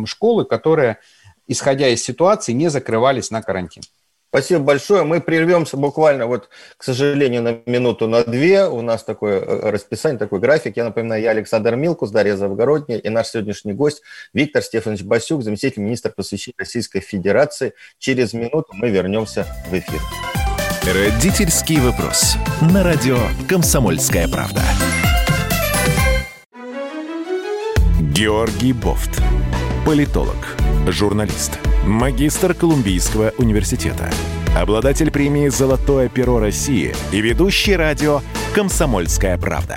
школы, 0.07 0.47
которые, 0.47 0.99
исходя 1.47 1.89
из 1.89 2.03
ситуации, 2.03 2.53
не 2.53 2.69
закрывались 2.69 3.31
на 3.31 3.43
карантин. 3.43 3.83
Спасибо 4.31 4.65
большое. 4.65 5.05
Мы 5.05 5.21
прервемся 5.21 5.77
буквально, 5.77 6.27
вот, 6.27 6.49
к 6.77 6.83
сожалению, 6.83 7.43
на 7.43 7.61
минуту, 7.67 8.09
на 8.09 8.25
две. 8.25 8.67
У 8.67 8.81
нас 8.81 9.05
такое 9.05 9.39
э, 9.39 9.71
расписание, 9.71 10.19
такой 10.19 10.41
график. 10.41 10.77
Я 10.77 10.85
напоминаю, 10.87 11.23
я 11.23 11.31
Александр 11.31 11.77
Милкус, 11.77 12.11
Дарья 12.11 12.35
Завгородняя 12.35 12.99
и 12.99 13.09
наш 13.11 13.29
сегодняшний 13.29 13.75
гость 13.75 14.03
Виктор 14.33 14.61
Стефанович 14.61 15.05
Басюк, 15.05 15.45
заместитель 15.45 15.83
министра 15.83 16.11
просвещения 16.11 16.57
Российской 16.59 16.99
Федерации. 16.99 17.75
Через 17.99 18.33
минуту 18.33 18.73
мы 18.73 18.89
вернемся 18.89 19.47
в 19.71 19.79
эфир. 19.79 20.01
Родительский 20.87 21.81
вопрос. 21.81 22.37
На 22.61 22.83
радио 22.83 23.17
«Комсомольская 23.49 24.29
правда». 24.29 24.61
Георгий 27.99 28.75
Бофт. 28.75 29.23
Политолог, 29.87 30.37
журналист, 30.87 31.59
магистр 31.87 32.53
Колумбийского 32.53 33.33
университета, 33.39 34.11
обладатель 34.55 35.11
премии 35.11 35.49
«Золотое 35.49 36.11
перо 36.11 36.39
России» 36.39 36.95
и 37.13 37.21
ведущий 37.23 37.77
радио 37.77 38.21
«Комсомольская 38.55 39.39
правда». 39.39 39.77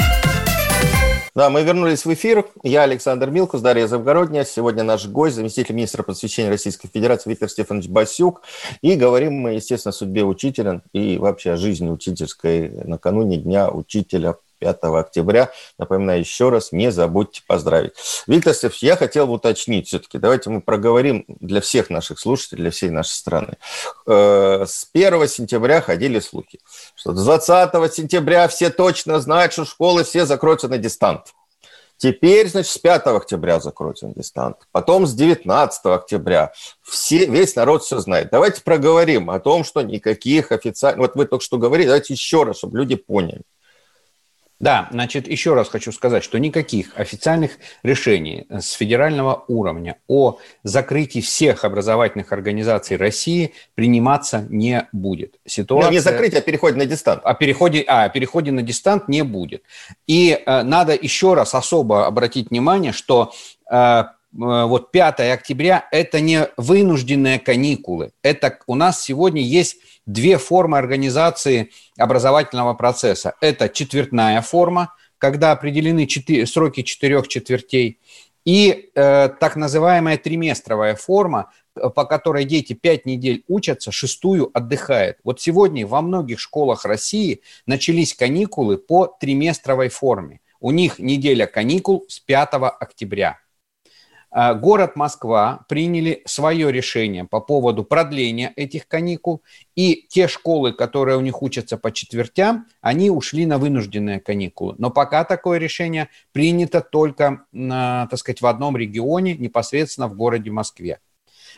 Да, 1.33 1.49
мы 1.49 1.63
вернулись 1.63 2.03
в 2.03 2.13
эфир. 2.13 2.45
Я 2.61 2.81
Александр 2.83 3.29
Милкус, 3.29 3.61
Дарья 3.61 3.87
Завгородняя. 3.87 4.43
Сегодня 4.43 4.83
наш 4.83 5.07
гость, 5.07 5.37
заместитель 5.37 5.73
министра 5.73 6.03
просвещения 6.03 6.49
Российской 6.49 6.89
Федерации 6.89 7.29
Виктор 7.29 7.47
Стефанович 7.47 7.87
Басюк. 7.87 8.41
И 8.81 8.95
говорим 8.95 9.35
мы, 9.35 9.53
естественно, 9.53 9.91
о 9.91 9.93
судьбе 9.93 10.25
учителя 10.25 10.81
и 10.91 11.17
вообще 11.17 11.51
о 11.51 11.57
жизни 11.57 11.89
учительской 11.89 12.69
накануне 12.83 13.37
Дня 13.37 13.69
учителя 13.69 14.35
5 14.61 14.77
октября. 14.83 15.51
Напоминаю 15.77 16.19
еще 16.19 16.49
раз, 16.49 16.71
не 16.71 16.91
забудьте 16.91 17.41
поздравить. 17.45 17.93
Виктор 18.27 18.53
Стефанович, 18.53 18.83
я 18.83 18.95
хотел 18.95 19.27
бы 19.27 19.33
уточнить 19.33 19.87
все-таки. 19.87 20.19
Давайте 20.19 20.51
мы 20.51 20.61
проговорим 20.61 21.25
для 21.27 21.59
всех 21.61 21.89
наших 21.89 22.19
слушателей, 22.19 22.61
для 22.61 22.71
всей 22.71 22.91
нашей 22.91 23.13
страны. 23.13 23.57
Э, 24.07 24.65
с 24.65 24.87
1 24.93 25.27
сентября 25.27 25.81
ходили 25.81 26.19
слухи, 26.19 26.59
что 26.95 27.13
с 27.13 27.25
20 27.25 27.93
сентября 27.93 28.47
все 28.47 28.69
точно 28.69 29.19
знают, 29.19 29.51
что 29.51 29.65
школы 29.65 30.03
все 30.03 30.25
закроются 30.25 30.67
на 30.67 30.77
дистант. 30.77 31.33
Теперь, 31.97 32.49
значит, 32.49 32.71
с 32.71 32.77
5 32.79 33.07
октября 33.07 33.59
закроются 33.59 34.07
на 34.07 34.13
дистант. 34.15 34.57
Потом 34.71 35.05
с 35.05 35.13
19 35.13 35.85
октября. 35.85 36.51
Все, 36.81 37.25
весь 37.25 37.55
народ 37.55 37.83
все 37.83 37.99
знает. 37.99 38.29
Давайте 38.31 38.63
проговорим 38.63 39.29
о 39.29 39.39
том, 39.39 39.63
что 39.63 39.81
никаких 39.81 40.51
официальных... 40.51 40.99
Вот 40.99 41.15
вы 41.15 41.25
только 41.25 41.43
что 41.43 41.59
говорили, 41.59 41.87
давайте 41.87 42.13
еще 42.13 42.43
раз, 42.43 42.57
чтобы 42.57 42.79
люди 42.79 42.95
поняли. 42.95 43.41
Да, 44.61 44.87
значит, 44.91 45.27
еще 45.27 45.55
раз 45.55 45.69
хочу 45.69 45.91
сказать, 45.91 46.23
что 46.23 46.37
никаких 46.37 46.91
официальных 46.95 47.57
решений 47.81 48.45
с 48.49 48.73
федерального 48.73 49.43
уровня 49.47 49.97
о 50.07 50.37
закрытии 50.63 51.19
всех 51.19 51.65
образовательных 51.65 52.31
организаций 52.31 52.95
России 52.95 53.53
приниматься 53.73 54.45
не 54.49 54.87
будет. 54.91 55.39
Ситуация... 55.47 55.87
Ну, 55.87 55.93
не 55.93 55.99
закрытие, 55.99 56.39
а 56.39 56.43
переходе 56.43 56.77
на 56.77 56.85
дистант. 56.85 57.21
О 57.23 57.33
переходе, 57.33 57.83
а, 57.87 58.07
переходе 58.09 58.51
на 58.51 58.61
дистант 58.61 59.07
не 59.07 59.23
будет. 59.23 59.63
И 60.05 60.39
э, 60.45 60.61
надо 60.61 60.93
еще 60.93 61.33
раз 61.33 61.55
особо 61.55 62.05
обратить 62.05 62.51
внимание, 62.51 62.91
что 62.91 63.33
э 63.71 64.03
вот 64.33 64.91
5 64.91 65.19
октября– 65.19 65.87
это 65.91 66.21
не 66.21 66.47
вынужденные 66.57 67.39
каникулы. 67.39 68.11
Это 68.23 68.59
у 68.67 68.75
нас 68.75 69.01
сегодня 69.01 69.41
есть 69.41 69.77
две 70.05 70.37
формы 70.37 70.77
организации 70.77 71.71
образовательного 71.97 72.73
процесса. 72.73 73.33
Это 73.41 73.69
четвертная 73.69 74.41
форма, 74.41 74.93
когда 75.17 75.51
определены 75.51 76.07
четыре, 76.07 76.45
сроки 76.45 76.81
четырех 76.81 77.27
четвертей, 77.27 77.99
и 78.45 78.89
э, 78.95 79.29
так 79.39 79.55
называемая 79.55 80.17
триместровая 80.17 80.95
форма, 80.95 81.51
по 81.73 82.05
которой 82.05 82.45
дети 82.45 82.73
пять 82.73 83.05
недель 83.05 83.43
учатся, 83.47 83.91
шестую 83.91 84.49
отдыхают. 84.53 85.17
Вот 85.23 85.39
сегодня 85.39 85.85
во 85.85 86.01
многих 86.01 86.39
школах 86.39 86.85
России 86.85 87.41
начались 87.65 88.13
каникулы 88.13 88.77
по 88.77 89.07
триместровой 89.07 89.89
форме. 89.89 90.41
У 90.59 90.71
них 90.71 90.99
неделя 90.99 91.45
каникул 91.45 92.05
с 92.07 92.19
5 92.19 92.49
октября. 92.79 93.37
А, 94.33 94.53
город 94.53 94.95
Москва 94.95 95.65
приняли 95.67 96.21
свое 96.25 96.71
решение 96.71 97.25
по 97.25 97.41
поводу 97.41 97.83
продления 97.83 98.53
этих 98.55 98.87
каникул, 98.87 99.43
и 99.75 100.07
те 100.09 100.29
школы, 100.29 100.71
которые 100.71 101.17
у 101.17 101.21
них 101.21 101.41
учатся 101.41 101.77
по 101.77 101.91
четвертям, 101.91 102.65
они 102.79 103.09
ушли 103.09 103.45
на 103.45 103.57
вынужденные 103.57 104.21
каникулы. 104.21 104.75
Но 104.77 104.89
пока 104.89 105.25
такое 105.25 105.59
решение 105.59 106.07
принято 106.31 106.79
только, 106.79 107.45
так 107.51 108.17
сказать, 108.17 108.41
в 108.41 108.47
одном 108.47 108.77
регионе, 108.77 109.35
непосредственно 109.35 110.07
в 110.07 110.15
городе 110.15 110.49
Москве. 110.49 110.99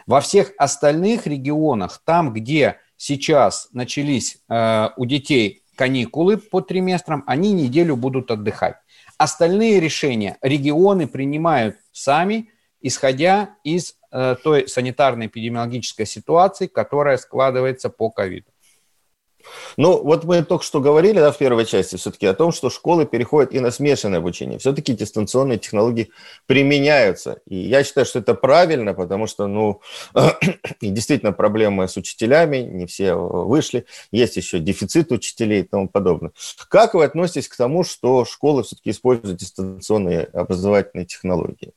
Во 0.07 0.19
всех 0.19 0.51
остальных 0.57 1.27
регионах, 1.27 2.01
там, 2.03 2.33
где 2.33 2.77
сейчас 2.97 3.69
начались 3.71 4.39
э, 4.49 4.89
у 4.97 5.05
детей 5.05 5.63
каникулы 5.75 6.37
по 6.37 6.61
триместрам, 6.61 7.23
они 7.27 7.53
неделю 7.53 7.95
будут 7.95 8.31
отдыхать. 8.31 8.75
Остальные 9.17 9.79
решения 9.79 10.37
регионы 10.41 11.07
принимают 11.07 11.77
сами, 11.91 12.49
исходя 12.83 13.55
из 13.63 13.95
э, 14.11 14.35
той 14.43 14.67
санитарно-эпидемиологической 14.67 16.05
ситуации, 16.05 16.67
которая 16.67 17.17
складывается 17.17 17.89
по 17.89 18.11
ковиду. 18.11 18.53
Ну, 19.77 20.01
вот 20.03 20.23
мы 20.23 20.43
только 20.43 20.63
что 20.63 20.79
говорили 20.79 21.19
да, 21.19 21.31
в 21.31 21.37
первой 21.37 21.65
части 21.65 21.95
все-таки 21.95 22.25
о 22.25 22.33
том, 22.33 22.51
что 22.51 22.69
школы 22.69 23.05
переходят 23.05 23.53
и 23.53 23.59
на 23.59 23.71
смешанное 23.71 24.19
обучение. 24.19 24.59
Все-таки 24.59 24.93
дистанционные 24.93 25.59
технологии 25.59 26.11
применяются. 26.45 27.41
И 27.45 27.57
я 27.57 27.83
считаю, 27.83 28.05
что 28.05 28.19
это 28.19 28.35
правильно, 28.35 28.93
потому 28.93 29.27
что, 29.27 29.47
ну, 29.47 29.81
действительно 30.81 31.33
проблемы 31.33 31.87
с 31.87 31.97
учителями, 31.97 32.57
не 32.57 32.85
все 32.85 33.15
вышли, 33.15 33.85
есть 34.11 34.37
еще 34.37 34.59
дефицит 34.59 35.11
учителей 35.11 35.61
и 35.61 35.63
тому 35.63 35.89
подобное. 35.89 36.31
Как 36.69 36.93
вы 36.93 37.03
относитесь 37.03 37.47
к 37.47 37.57
тому, 37.57 37.83
что 37.83 38.25
школы 38.25 38.63
все-таки 38.63 38.91
используют 38.91 39.39
дистанционные 39.39 40.23
образовательные 40.23 41.05
технологии? 41.05 41.73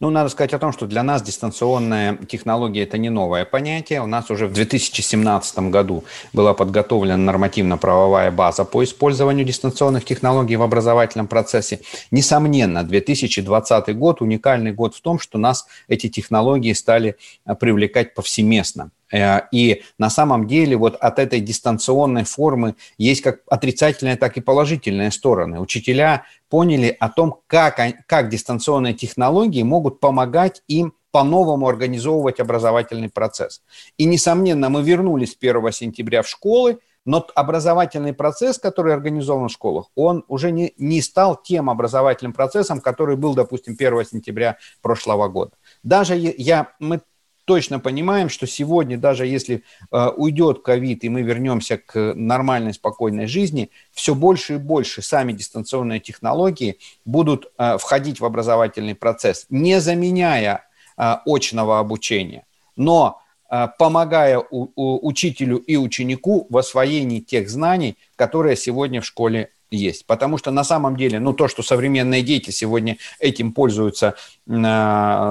Ну, 0.00 0.10
надо 0.10 0.28
сказать 0.28 0.52
о 0.54 0.58
том, 0.58 0.72
что 0.72 0.86
для 0.86 1.02
нас 1.02 1.22
дистанционная 1.22 2.16
технология– 2.16 2.82
это 2.84 2.98
не 2.98 3.10
новое 3.10 3.44
понятие. 3.44 4.02
У 4.02 4.06
нас 4.06 4.30
уже 4.30 4.46
в 4.46 4.52
2017 4.52 5.58
году 5.70 6.04
была 6.32 6.54
подготовлена 6.54 7.16
нормативно-правовая 7.16 8.30
база 8.30 8.64
по 8.64 8.82
использованию 8.82 9.44
дистанционных 9.44 10.04
технологий 10.04 10.56
в 10.56 10.62
образовательном 10.62 11.26
процессе. 11.26 11.80
Несомненно, 12.10 12.82
2020 12.84 13.96
год– 13.96 14.20
уникальный 14.20 14.72
год 14.72 14.94
в 14.94 15.00
том, 15.00 15.18
что 15.18 15.38
нас 15.38 15.66
эти 15.88 16.08
технологии 16.08 16.72
стали 16.72 17.16
привлекать 17.60 18.14
повсеместно. 18.14 18.90
Э, 19.14 19.42
и 19.52 19.82
на 19.96 20.10
самом 20.10 20.46
деле 20.48 20.76
вот 20.76 20.96
от 20.96 21.18
этой 21.18 21.40
дистанционной 21.40 22.24
формы 22.24 22.74
есть 22.98 23.22
как 23.22 23.40
отрицательные, 23.46 24.16
так 24.16 24.36
и 24.36 24.40
положительные 24.40 25.12
стороны. 25.12 25.60
Учителя 25.60 26.24
поняли 26.48 26.96
о 26.98 27.08
том, 27.08 27.40
как, 27.46 27.80
как 28.06 28.28
дистанционные 28.28 28.94
технологии 28.94 29.62
могут 29.62 30.00
помогать 30.00 30.62
им 30.66 30.94
по-новому 31.12 31.68
организовывать 31.68 32.40
образовательный 32.40 33.08
процесс. 33.08 33.62
И, 33.98 34.04
несомненно, 34.04 34.68
мы 34.68 34.82
вернулись 34.82 35.36
1 35.40 35.70
сентября 35.70 36.22
в 36.22 36.28
школы, 36.28 36.80
но 37.04 37.24
образовательный 37.36 38.14
процесс, 38.14 38.58
который 38.58 38.94
организован 38.94 39.48
в 39.48 39.52
школах, 39.52 39.90
он 39.94 40.24
уже 40.26 40.50
не, 40.50 40.72
не 40.76 41.00
стал 41.02 41.40
тем 41.40 41.70
образовательным 41.70 42.32
процессом, 42.32 42.80
который 42.80 43.16
был, 43.16 43.34
допустим, 43.34 43.76
1 43.78 44.06
сентября 44.06 44.56
прошлого 44.82 45.28
года. 45.28 45.52
Даже 45.84 46.16
я, 46.16 46.72
мы 46.80 47.00
точно 47.44 47.80
понимаем, 47.80 48.28
что 48.28 48.46
сегодня, 48.46 48.98
даже 48.98 49.26
если 49.26 49.62
э, 49.90 50.08
уйдет 50.16 50.62
ковид 50.62 51.04
и 51.04 51.08
мы 51.08 51.22
вернемся 51.22 51.78
к 51.78 52.14
нормальной, 52.14 52.74
спокойной 52.74 53.26
жизни, 53.26 53.70
все 53.92 54.14
больше 54.14 54.54
и 54.54 54.58
больше 54.58 55.02
сами 55.02 55.32
дистанционные 55.32 56.00
технологии 56.00 56.78
будут 57.04 57.52
э, 57.58 57.78
входить 57.78 58.20
в 58.20 58.24
образовательный 58.24 58.94
процесс, 58.94 59.46
не 59.50 59.80
заменяя 59.80 60.66
э, 60.96 61.16
очного 61.26 61.78
обучения, 61.78 62.46
но 62.76 63.20
э, 63.50 63.68
помогая 63.78 64.38
у, 64.38 64.70
у, 64.74 65.06
учителю 65.06 65.58
и 65.58 65.76
ученику 65.76 66.46
в 66.48 66.56
освоении 66.56 67.20
тех 67.20 67.48
знаний, 67.50 67.96
которые 68.16 68.56
сегодня 68.56 69.00
в 69.00 69.06
школе 69.06 69.50
есть. 69.70 70.06
Потому 70.06 70.38
что 70.38 70.50
на 70.50 70.64
самом 70.64 70.96
деле, 70.96 71.20
ну, 71.20 71.32
то, 71.32 71.48
что 71.48 71.62
современные 71.62 72.22
дети 72.22 72.50
сегодня 72.50 72.96
этим 73.18 73.52
пользуются, 73.52 74.14
э, 74.46 74.52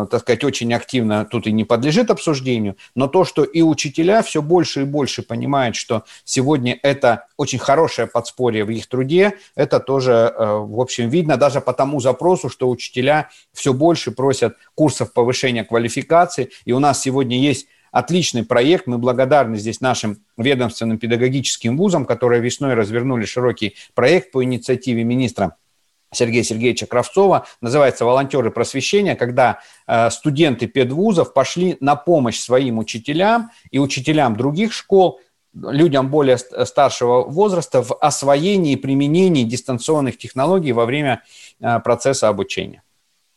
так 0.09 0.21
сказать, 0.21 0.43
очень 0.43 0.73
активно, 0.73 1.25
тут 1.25 1.47
и 1.47 1.51
не 1.51 1.63
подлежит 1.63 2.11
обсуждению, 2.11 2.77
но 2.95 3.07
то, 3.07 3.25
что 3.25 3.43
и 3.43 3.61
учителя 3.61 4.21
все 4.21 4.41
больше 4.41 4.81
и 4.81 4.85
больше 4.85 5.23
понимают, 5.23 5.75
что 5.75 6.03
сегодня 6.23 6.79
это 6.83 7.27
очень 7.37 7.59
хорошее 7.59 8.07
подспорье 8.07 8.65
в 8.65 8.69
их 8.69 8.87
труде, 8.87 9.37
это 9.55 9.79
тоже, 9.79 10.33
э, 10.37 10.45
в 10.45 10.79
общем, 10.79 11.09
видно 11.09 11.37
даже 11.37 11.61
по 11.61 11.73
тому 11.73 11.99
запросу, 11.99 12.49
что 12.49 12.69
учителя 12.69 13.29
все 13.53 13.73
больше 13.73 14.11
просят 14.11 14.57
курсов 14.75 15.13
повышения 15.13 15.63
квалификации, 15.63 16.49
и 16.65 16.71
у 16.71 16.79
нас 16.79 17.01
сегодня 17.01 17.39
есть 17.39 17.67
отличный 17.93 18.43
проект. 18.43 18.87
Мы 18.87 18.97
благодарны 18.97 19.55
здесь 19.57 19.79
нашим 19.79 20.17
ведомственным 20.35 20.97
педагогическим 20.97 21.77
вузам, 21.77 22.05
которые 22.05 22.41
весной 22.41 22.73
развернули 22.73 23.23
широкий 23.23 23.75
проект 23.93 24.31
по 24.31 24.43
инициативе 24.43 25.05
министра 25.05 25.55
Сергея 26.11 26.43
Сергеевича 26.43 26.85
Кравцова, 26.85 27.47
называется 27.61 28.05
«Волонтеры 28.05 28.51
просвещения», 28.51 29.15
когда 29.15 29.59
э, 29.87 30.09
студенты 30.09 30.67
педвузов 30.67 31.33
пошли 31.33 31.77
на 31.79 31.95
помощь 31.95 32.39
своим 32.39 32.77
учителям 32.77 33.51
и 33.71 33.79
учителям 33.79 34.35
других 34.35 34.73
школ, 34.73 35.19
людям 35.55 36.09
более 36.09 36.37
старшего 36.37 37.23
возраста 37.23 37.83
в 37.83 37.95
освоении 37.95 38.73
и 38.73 38.75
применении 38.75 39.43
дистанционных 39.43 40.17
технологий 40.17 40.71
во 40.71 40.85
время 40.85 41.23
э, 41.59 41.79
процесса 41.79 42.27
обучения. 42.27 42.83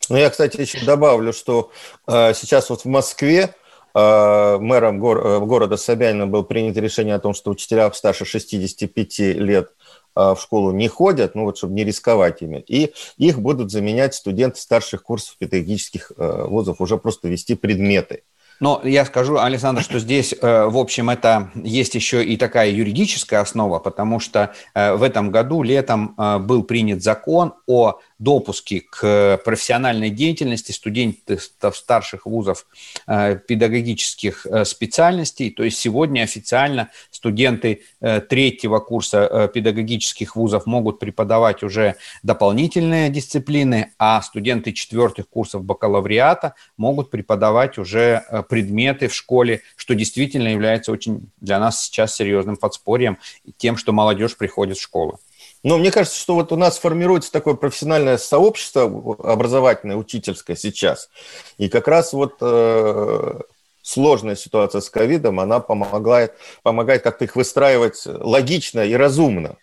Ну, 0.09 0.17
я, 0.17 0.31
кстати, 0.31 0.61
еще 0.61 0.85
добавлю, 0.85 1.33
что 1.33 1.73
э, 2.07 2.33
сейчас 2.35 2.71
вот 2.71 2.83
в 2.83 2.87
Москве 2.87 3.55
мэром 3.97 4.97
э, 4.97 5.41
города 5.41 5.79
Собянина 5.79 6.27
было 6.27 6.43
принято 6.43 6.81
решение 6.81 7.15
о 7.15 7.19
том, 7.19 7.33
что 7.33 7.51
учителя 7.51 7.91
старше 7.93 8.27
65 8.27 9.19
лет 9.19 9.71
э, 10.15 10.35
в 10.35 10.39
школу 10.39 10.71
не 10.73 10.89
ходят, 10.89 11.35
ну 11.35 11.45
вот 11.45 11.57
чтобы 11.57 11.73
не 11.73 11.85
рисковать 11.85 12.43
ими, 12.43 12.63
и 12.67 12.93
их 13.17 13.41
будут 13.41 13.71
заменять 13.71 14.15
студенты 14.15 14.61
старших 14.61 15.03
курсов 15.03 15.37
педагогических 15.39 16.13
вузов, 16.17 16.81
уже 16.81 16.99
просто 16.99 17.29
вести 17.29 17.55
предметы. 17.55 18.23
Но 18.61 18.81
я 18.85 19.05
скажу, 19.05 19.39
Александр, 19.39 19.83
что 19.83 19.99
здесь, 19.99 20.35
в 20.41 20.79
общем, 20.79 21.11
это 21.11 21.51
есть 21.55 21.95
еще 21.95 22.25
и 22.25 22.39
такая 22.39 22.71
юридическая 22.71 23.41
основа, 23.41 23.81
потому 23.81 24.19
что 24.19 24.55
в 24.75 25.03
этом 25.03 25.31
году 25.31 25.63
летом 25.63 26.15
был 26.41 26.63
принят 26.63 27.03
закон 27.03 27.53
о 27.67 27.99
допуски 28.19 28.81
к 28.81 29.41
профессиональной 29.45 30.11
деятельности 30.11 30.73
студентов 30.73 31.77
старших 31.77 32.25
вузов 32.27 32.67
э, 33.07 33.37
педагогических 33.37 34.47
э, 34.47 34.65
специальностей. 34.65 35.51
То 35.51 35.65
есть 35.65 35.79
сегодня 35.79 36.23
официально 36.23 36.91
студенты 37.11 37.83
э, 38.01 38.21
третьего 38.21 38.79
курса 38.79 39.51
педагогических 39.53 40.37
вузов 40.37 40.67
могут 40.67 40.99
преподавать 40.99 41.63
уже 41.63 41.97
дополнительные 42.23 43.11
дисциплины, 43.11 43.93
а 43.99 44.23
студенты 44.23 44.73
четвертых 44.73 45.29
курсов 45.29 45.65
бакалавриата 45.65 46.55
могут 46.77 47.11
преподавать 47.11 47.79
уже 47.79 48.23
предметы 48.49 49.09
в 49.09 49.15
школе, 49.15 49.63
что 49.77 49.95
действительно 49.95 50.49
является 50.49 50.93
очень 50.93 51.31
для 51.41 51.59
нас 51.59 51.85
сейчас 51.85 52.15
серьезным 52.15 52.57
подспорьем 52.57 53.19
тем, 53.59 53.77
что 53.77 53.93
молодежь 53.93 54.37
приходит 54.37 54.79
в 54.79 54.83
школу. 54.83 55.21
Но 55.67 55.79
мне 55.79 55.91
кажется, 55.91 56.17
что 56.17 56.37
вот 56.37 56.53
у 56.53 56.57
нас 56.57 56.79
формируется 56.79 57.33
такое 57.33 57.55
профессиональное 57.55 58.19
сообщество 58.19 58.85
образовательное, 58.85 59.97
учительское 59.97 60.55
сейчас. 60.55 61.11
И 61.59 61.69
как 61.69 61.89
раз 61.89 62.13
вот 62.13 62.35
э, 62.41 63.41
сложная 63.83 64.37
ситуация 64.37 64.81
с 64.81 64.89
ковидом, 64.89 65.41
она 65.41 65.59
помогает, 65.59 66.35
помогает 66.63 67.03
как-то 67.03 67.25
их 67.25 67.35
выстраивать 67.35 68.01
логично 68.07 68.85
и 68.85 68.95
разумно. 68.95 69.57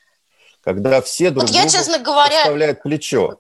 Когда 0.62 1.02
все 1.02 1.30
друг 1.30 1.44
вот 1.48 1.56
я, 1.56 1.70
честно 1.70 2.00
говоря, 2.00 2.32
подставляют 2.32 2.84
плечо. 2.84 3.39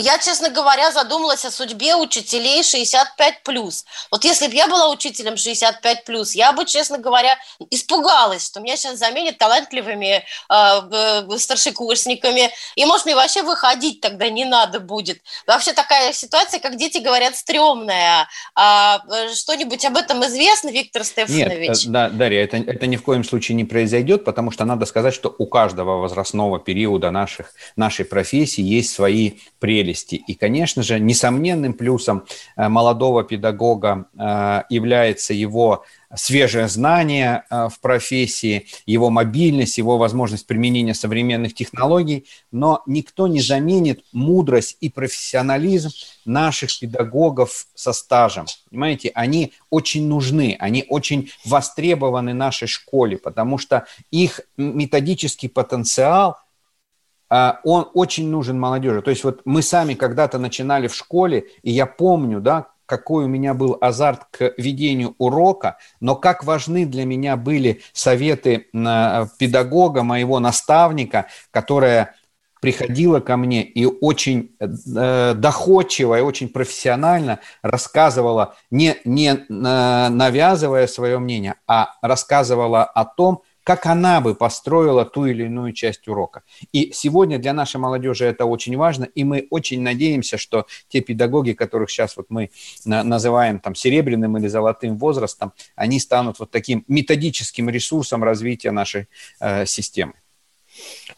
Я, 0.00 0.16
честно 0.18 0.48
говоря, 0.48 0.92
задумалась 0.92 1.44
о 1.44 1.50
судьбе 1.50 1.96
учителей 1.96 2.60
65+. 2.60 3.84
Вот 4.12 4.24
если 4.24 4.46
бы 4.46 4.54
я 4.54 4.68
была 4.68 4.90
учителем 4.90 5.34
65+, 5.34 6.30
я 6.34 6.52
бы, 6.52 6.64
честно 6.66 6.98
говоря, 6.98 7.36
испугалась, 7.70 8.46
что 8.46 8.60
меня 8.60 8.76
сейчас 8.76 8.96
заменят 9.00 9.38
талантливыми 9.38 10.22
э, 10.22 11.38
старшекурсниками, 11.38 12.48
и, 12.76 12.84
может, 12.84 13.06
мне 13.06 13.16
вообще 13.16 13.42
выходить 13.42 14.00
тогда 14.00 14.28
не 14.28 14.44
надо 14.44 14.78
будет. 14.78 15.20
Вообще 15.48 15.72
такая 15.72 16.12
ситуация, 16.12 16.60
как 16.60 16.76
дети 16.76 16.98
говорят, 16.98 17.34
стрёмная. 17.34 18.28
А, 18.54 19.02
э, 19.10 19.34
что-нибудь 19.34 19.84
об 19.84 19.96
этом 19.96 20.24
известно, 20.26 20.68
Виктор 20.68 21.02
Стефанович? 21.02 21.86
Нет, 21.86 21.92
да, 21.92 22.08
Дарья, 22.08 22.44
это, 22.44 22.58
это 22.58 22.86
ни 22.86 22.94
в 22.94 23.02
коем 23.02 23.24
случае 23.24 23.56
не 23.56 23.64
произойдет, 23.64 24.24
потому 24.24 24.52
что 24.52 24.64
надо 24.64 24.86
сказать, 24.86 25.12
что 25.12 25.34
у 25.36 25.46
каждого 25.46 25.98
возрастного 25.98 26.60
периода 26.60 27.10
наших, 27.10 27.52
нашей 27.74 28.04
профессии 28.04 28.62
есть 28.62 28.92
свои 28.92 29.32
прелести 29.58 29.87
прелести. 29.88 30.16
И, 30.16 30.34
конечно 30.34 30.82
же, 30.82 31.00
несомненным 31.00 31.72
плюсом 31.72 32.24
э, 32.56 32.68
молодого 32.68 33.24
педагога 33.24 34.06
э, 34.18 34.62
является 34.70 35.34
его 35.34 35.84
свежее 36.14 36.68
знание 36.68 37.44
э, 37.50 37.68
в 37.68 37.80
профессии, 37.80 38.66
его 38.86 39.10
мобильность, 39.10 39.78
его 39.78 39.98
возможность 39.98 40.46
применения 40.46 40.94
современных 40.94 41.54
технологий, 41.54 42.26
но 42.52 42.82
никто 42.86 43.26
не 43.26 43.40
заменит 43.40 44.04
мудрость 44.12 44.76
и 44.80 44.88
профессионализм 44.88 45.90
наших 46.24 46.78
педагогов 46.78 47.66
со 47.74 47.92
стажем. 47.92 48.46
Понимаете, 48.70 49.10
они 49.14 49.52
очень 49.70 50.06
нужны, 50.08 50.56
они 50.58 50.84
очень 50.88 51.30
востребованы 51.44 52.34
нашей 52.34 52.68
школе, 52.68 53.16
потому 53.16 53.58
что 53.58 53.86
их 54.10 54.40
методический 54.56 55.48
потенциал– 55.48 56.36
он 57.30 57.88
очень 57.94 58.28
нужен 58.30 58.58
молодежи. 58.58 59.02
То 59.02 59.10
есть 59.10 59.24
вот 59.24 59.42
мы 59.44 59.62
сами 59.62 59.94
когда-то 59.94 60.38
начинали 60.38 60.88
в 60.88 60.94
школе, 60.94 61.46
и 61.62 61.70
я 61.70 61.86
помню, 61.86 62.40
да, 62.40 62.68
какой 62.88 63.26
у 63.26 63.28
меня 63.28 63.52
был 63.52 63.76
азарт 63.80 64.24
к 64.30 64.54
ведению 64.56 65.14
урока, 65.18 65.76
но 66.00 66.16
как 66.16 66.42
важны 66.42 66.86
для 66.86 67.04
меня 67.04 67.36
были 67.36 67.82
советы 67.92 68.68
педагога, 68.72 70.02
моего 70.02 70.40
наставника, 70.40 71.26
которая 71.50 72.14
приходила 72.60 73.20
ко 73.20 73.36
мне 73.36 73.62
и 73.62 73.84
очень 73.84 74.56
э, 74.58 75.34
доходчиво 75.34 76.18
и 76.18 76.22
очень 76.22 76.48
профессионально 76.48 77.40
рассказывала, 77.62 78.56
не, 78.70 78.96
не 79.04 79.28
э, 79.30 79.38
навязывая 79.48 80.86
свое 80.86 81.18
мнение, 81.18 81.54
а 81.66 81.90
рассказывала 82.02 82.84
о 82.84 83.04
том, 83.04 83.42
как 83.68 83.84
она 83.84 84.22
бы 84.22 84.34
построила 84.34 85.04
ту 85.04 85.26
или 85.26 85.44
иную 85.44 85.74
часть 85.74 86.08
урока. 86.08 86.42
И 86.72 86.90
сегодня 86.94 87.38
для 87.38 87.52
нашей 87.52 87.76
молодежи 87.76 88.24
это 88.24 88.46
очень 88.46 88.74
важно, 88.78 89.04
и 89.04 89.24
мы 89.24 89.46
очень 89.50 89.82
надеемся, 89.82 90.38
что 90.38 90.64
те 90.88 91.02
педагоги, 91.02 91.52
которых 91.52 91.90
сейчас 91.90 92.16
вот 92.16 92.30
мы 92.30 92.48
называем 92.86 93.60
там 93.60 93.74
серебряным 93.74 94.38
или 94.38 94.46
золотым 94.48 94.96
возрастом, 94.96 95.52
они 95.76 96.00
станут 96.00 96.38
вот 96.38 96.50
таким 96.50 96.82
методическим 96.88 97.68
ресурсом 97.68 98.24
развития 98.24 98.70
нашей 98.70 99.08
э, 99.38 99.66
системы. 99.66 100.14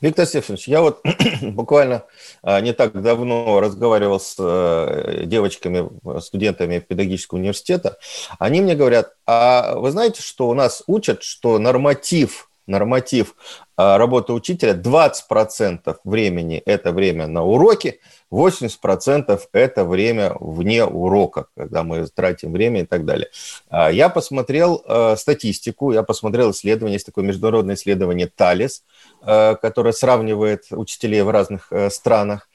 Виктор 0.01 0.27
Стефанович, 0.27 0.68
я 0.68 0.81
вот 0.81 1.01
буквально 1.42 2.05
а, 2.42 2.61
не 2.61 2.73
так 2.73 3.01
давно 3.01 3.61
разговаривал 3.61 4.20
с 4.20 4.37
э, 4.38 5.25
девочками, 5.27 5.88
студентами 6.20 6.79
педагогического 6.79 7.38
университета. 7.38 7.99
Они 8.38 8.61
мне 8.61 8.75
говорят, 8.75 9.14
а 9.27 9.75
вы 9.77 9.90
знаете, 9.90 10.23
что 10.23 10.49
у 10.49 10.55
нас 10.55 10.83
учат, 10.87 11.23
что 11.23 11.59
норматив 11.59 12.50
норматив 12.71 13.35
а, 13.81 13.97
работы 13.97 14.35
учителя 14.35 14.75
20% 14.75 15.97
времени– 16.05 16.63
это 16.67 16.93
время 16.93 17.27
на 17.27 17.43
уроки, 17.43 18.01
80% 18.31 19.41
это 19.53 19.85
время 19.87 20.35
вне 20.39 20.85
урока, 20.85 21.47
когда 21.57 21.83
мы 21.83 22.07
тратим 22.07 22.53
время 22.53 22.83
и 22.83 22.85
так 22.85 23.07
далее. 23.07 23.29
А, 23.71 23.91
я 23.91 24.11
посмотрел 24.11 24.85
а, 24.87 25.17
статистику, 25.17 25.93
я 25.93 26.03
посмотрел 26.03 26.51
исследование, 26.51 26.97
есть 26.97 27.07
такое 27.07 27.25
международное 27.25 27.75
исследование 27.75 28.27
ТАЛИС, 28.27 28.83
которое 29.23 29.93
сравнивает 29.93 30.65
учителей 30.71 31.23
в 31.23 31.31
разных 31.31 31.73
странах. 31.91 32.49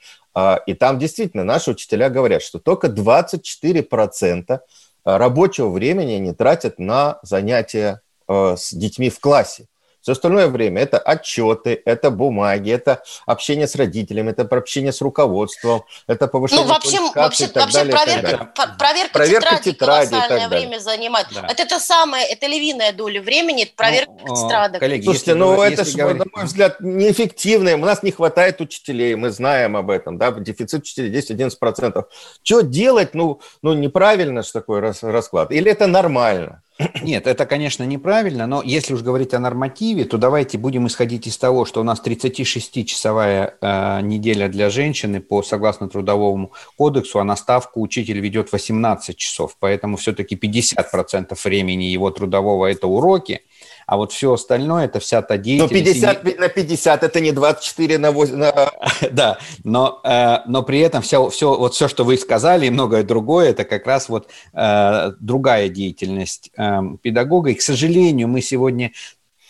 И 0.66 0.74
там 0.74 0.98
действительно 0.98 1.44
наши 1.44 1.70
учителя 1.70 2.10
говорят, 2.10 2.42
что 2.42 2.58
только 2.58 2.88
24% 2.88 4.60
рабочего 5.04 5.68
времени 5.70 6.14
они 6.14 6.32
тратят 6.32 6.78
на 6.78 7.18
занятия 7.22 8.00
с 8.28 8.72
детьми 8.72 9.10
в 9.10 9.20
классе. 9.20 9.66
Все 10.06 10.12
остальное 10.12 10.46
время 10.46 10.82
это 10.82 10.98
отчеты, 10.98 11.82
это 11.84 12.12
бумаги, 12.12 12.70
это 12.70 13.02
общение 13.26 13.66
с 13.66 13.74
родителями, 13.74 14.30
это 14.30 14.42
общение 14.42 14.92
с 14.92 15.00
руководством, 15.00 15.84
это 16.06 16.28
повышение 16.28 16.64
ну, 16.64 16.72
вообще, 16.72 17.00
вообще, 17.12 17.44
и 17.46 17.46
так 17.48 17.64
вообще 17.64 17.78
далее, 17.78 17.92
проверка, 17.92 18.52
так 18.54 18.78
проверка, 18.78 19.12
проверка 19.12 19.48
тетради, 19.56 19.70
тетради 19.72 20.10
колоссальное 20.10 20.48
время 20.48 20.78
занимает. 20.78 21.26
Да. 21.34 21.48
Это, 21.50 21.64
это 21.64 21.80
самое, 21.80 22.24
это 22.24 22.46
львиная 22.46 22.92
доля 22.92 23.20
времени, 23.20 23.64
это 23.64 23.72
проверка 23.74 24.12
ну, 24.24 24.36
тетрадок. 24.36 24.78
Коллеги, 24.78 25.02
Слушайте, 25.06 25.34
ну 25.34 25.60
это, 25.60 25.84
же, 25.84 25.98
говорить... 25.98 26.24
на 26.24 26.30
мой 26.32 26.44
взгляд, 26.44 26.76
неэффективно. 26.78 27.74
У 27.74 27.78
нас 27.78 28.04
не 28.04 28.12
хватает 28.12 28.60
учителей, 28.60 29.16
мы 29.16 29.30
знаем 29.30 29.76
об 29.76 29.90
этом, 29.90 30.18
да, 30.18 30.30
дефицит 30.30 30.82
учителей 30.82 31.10
10-11%. 31.10 32.04
Что 32.44 32.60
делать? 32.60 33.12
Ну, 33.14 33.40
ну 33.60 33.74
неправильно 33.74 34.44
же 34.44 34.52
такой 34.52 34.78
расклад. 34.78 35.50
Или 35.50 35.72
это 35.72 35.88
нормально? 35.88 36.62
Нет, 37.02 37.26
это, 37.26 37.46
конечно, 37.46 37.84
неправильно, 37.84 38.46
но 38.46 38.62
если 38.62 38.92
уж 38.92 39.02
говорить 39.02 39.32
о 39.32 39.38
нормативе, 39.38 40.04
то 40.04 40.18
давайте 40.18 40.58
будем 40.58 40.86
исходить 40.86 41.26
из 41.26 41.38
того, 41.38 41.64
что 41.64 41.80
у 41.80 41.84
нас 41.84 42.02
36-часовая 42.04 43.54
э, 43.60 44.00
неделя 44.02 44.48
для 44.48 44.68
женщины 44.68 45.20
по 45.20 45.42
согласно 45.42 45.88
Трудовому 45.88 46.52
кодексу, 46.76 47.18
а 47.18 47.24
на 47.24 47.36
ставку 47.36 47.80
учитель 47.80 48.20
ведет 48.20 48.52
18 48.52 49.16
часов, 49.16 49.56
поэтому 49.58 49.96
все-таки 49.96 50.36
50% 50.36 51.38
времени 51.44 51.84
его 51.84 52.10
трудового– 52.10 52.66
это 52.70 52.86
уроки– 52.86 53.40
а 53.86 53.96
вот 53.96 54.12
все 54.12 54.32
остальное, 54.32 54.86
это 54.86 54.98
вся 54.98 55.22
та 55.22 55.36
деятельность... 55.36 56.02
Но 56.02 56.14
50 56.14 56.24
не... 56.24 56.34
на 56.34 56.48
50– 56.48 57.02
это 57.04 57.20
не 57.20 57.30
24 57.30 57.98
на 57.98 58.10
8... 58.10 58.34
На... 58.36 58.70
да, 59.12 59.38
но, 59.62 60.00
э, 60.02 60.38
но 60.46 60.64
при 60.64 60.80
этом 60.80 61.02
все, 61.02 61.28
все, 61.30 61.56
вот 61.56 61.74
все, 61.74 61.86
что 61.86 62.04
вы 62.04 62.18
сказали, 62.18 62.66
и 62.66 62.70
многое 62.70 63.04
другое, 63.04 63.50
это 63.50 63.64
как 63.64 63.86
раз 63.86 64.08
вот 64.08 64.28
э, 64.52 65.12
другая 65.20 65.68
деятельность 65.68 66.50
э, 66.58 66.80
педагога. 67.00 67.50
И, 67.50 67.54
к 67.54 67.62
сожалению, 67.62 68.26
мы 68.26 68.42
сегодня 68.42 68.90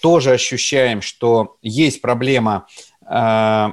тоже 0.02 0.32
ощущаем, 0.32 1.00
что 1.00 1.56
есть 1.62 2.02
проблема 2.02 2.66
э, 3.08 3.68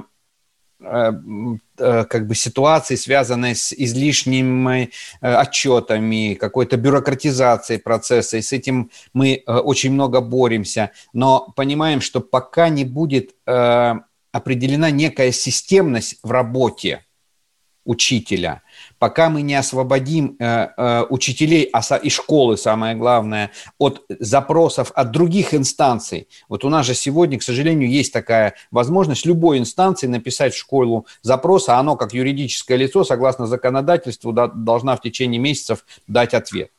как 1.76 2.26
бы 2.26 2.34
ситуации, 2.34 2.94
связанной 2.94 3.54
с 3.54 3.72
излишними 3.72 4.90
э, 5.20 5.34
отчетами, 5.34 6.34
какой-то 6.34 6.76
бюрократизацией 6.76 7.80
процесса, 7.80 8.36
и 8.36 8.42
с 8.42 8.52
этим 8.52 8.90
мы 9.12 9.42
очень 9.46 9.92
много 9.92 10.20
боремся, 10.20 10.90
но 11.12 11.52
понимаем, 11.56 12.00
что 12.00 12.20
пока 12.20 12.68
не 12.68 12.84
будет 12.84 13.34
определена 13.44 14.90
некая 14.90 15.32
системность 15.32 16.18
в 16.22 16.30
работе 16.30 17.04
учителя, 17.84 18.62
пока 19.04 19.28
мы 19.28 19.42
не 19.42 19.54
освободим 19.54 20.34
э, 20.38 20.68
э, 20.78 21.04
учителей 21.10 21.68
а, 21.74 21.96
и 21.96 22.08
школы, 22.08 22.56
самое 22.56 22.96
главное, 22.96 23.50
от 23.76 24.02
запросов 24.18 24.92
от 24.94 25.10
других 25.10 25.52
инстанций. 25.52 26.26
Вот 26.48 26.64
у 26.64 26.70
нас 26.70 26.86
же 26.86 26.94
сегодня, 26.94 27.38
к 27.38 27.42
сожалению, 27.42 27.90
есть 27.90 28.14
такая 28.14 28.54
возможность 28.70 29.26
любой 29.26 29.58
инстанции 29.58 30.06
написать 30.06 30.54
в 30.54 30.58
школу 30.58 31.04
запрос, 31.20 31.68
а 31.68 31.78
оно, 31.78 31.96
как 31.96 32.14
юридическое 32.14 32.78
лицо, 32.78 33.04
согласно 33.04 33.46
законодательству, 33.46 34.32
да, 34.32 34.46
должна 34.46 34.96
в 34.96 35.02
течение 35.02 35.38
месяцев 35.38 35.84
дать 36.08 36.32
ответ. 36.32 36.70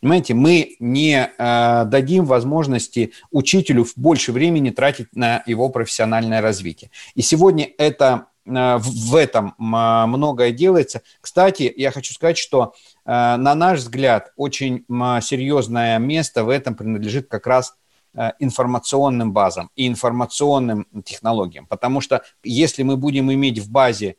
Понимаете, 0.00 0.34
мы 0.34 0.76
не 0.78 1.32
э, 1.36 1.84
дадим 1.86 2.26
возможности 2.26 3.10
учителю 3.32 3.88
больше 3.96 4.30
времени 4.30 4.70
тратить 4.70 5.08
на 5.16 5.42
его 5.46 5.68
профессиональное 5.68 6.40
развитие. 6.40 6.92
И 7.16 7.22
сегодня 7.22 7.68
это 7.76 8.26
в 8.44 9.14
этом 9.14 9.54
а, 9.58 10.06
многое 10.06 10.52
делается. 10.52 11.02
Кстати, 11.20 11.72
я 11.76 11.90
хочу 11.90 12.12
сказать, 12.12 12.38
что 12.38 12.74
э, 13.04 13.10
на 13.36 13.54
наш 13.54 13.78
взгляд 13.80 14.32
очень 14.36 14.84
серьезное 15.20 15.98
место 15.98 16.42
в 16.42 16.48
этом 16.48 16.74
принадлежит 16.74 17.28
как 17.28 17.46
раз 17.46 17.76
э, 18.14 18.32
информационным 18.40 19.32
базам 19.32 19.70
и 19.76 19.86
информационным 19.86 20.86
технологиям. 21.04 21.66
Потому 21.66 22.00
что 22.00 22.22
если 22.42 22.82
мы 22.82 22.96
будем 22.96 23.32
иметь 23.32 23.60
в 23.60 23.70
базе 23.70 24.16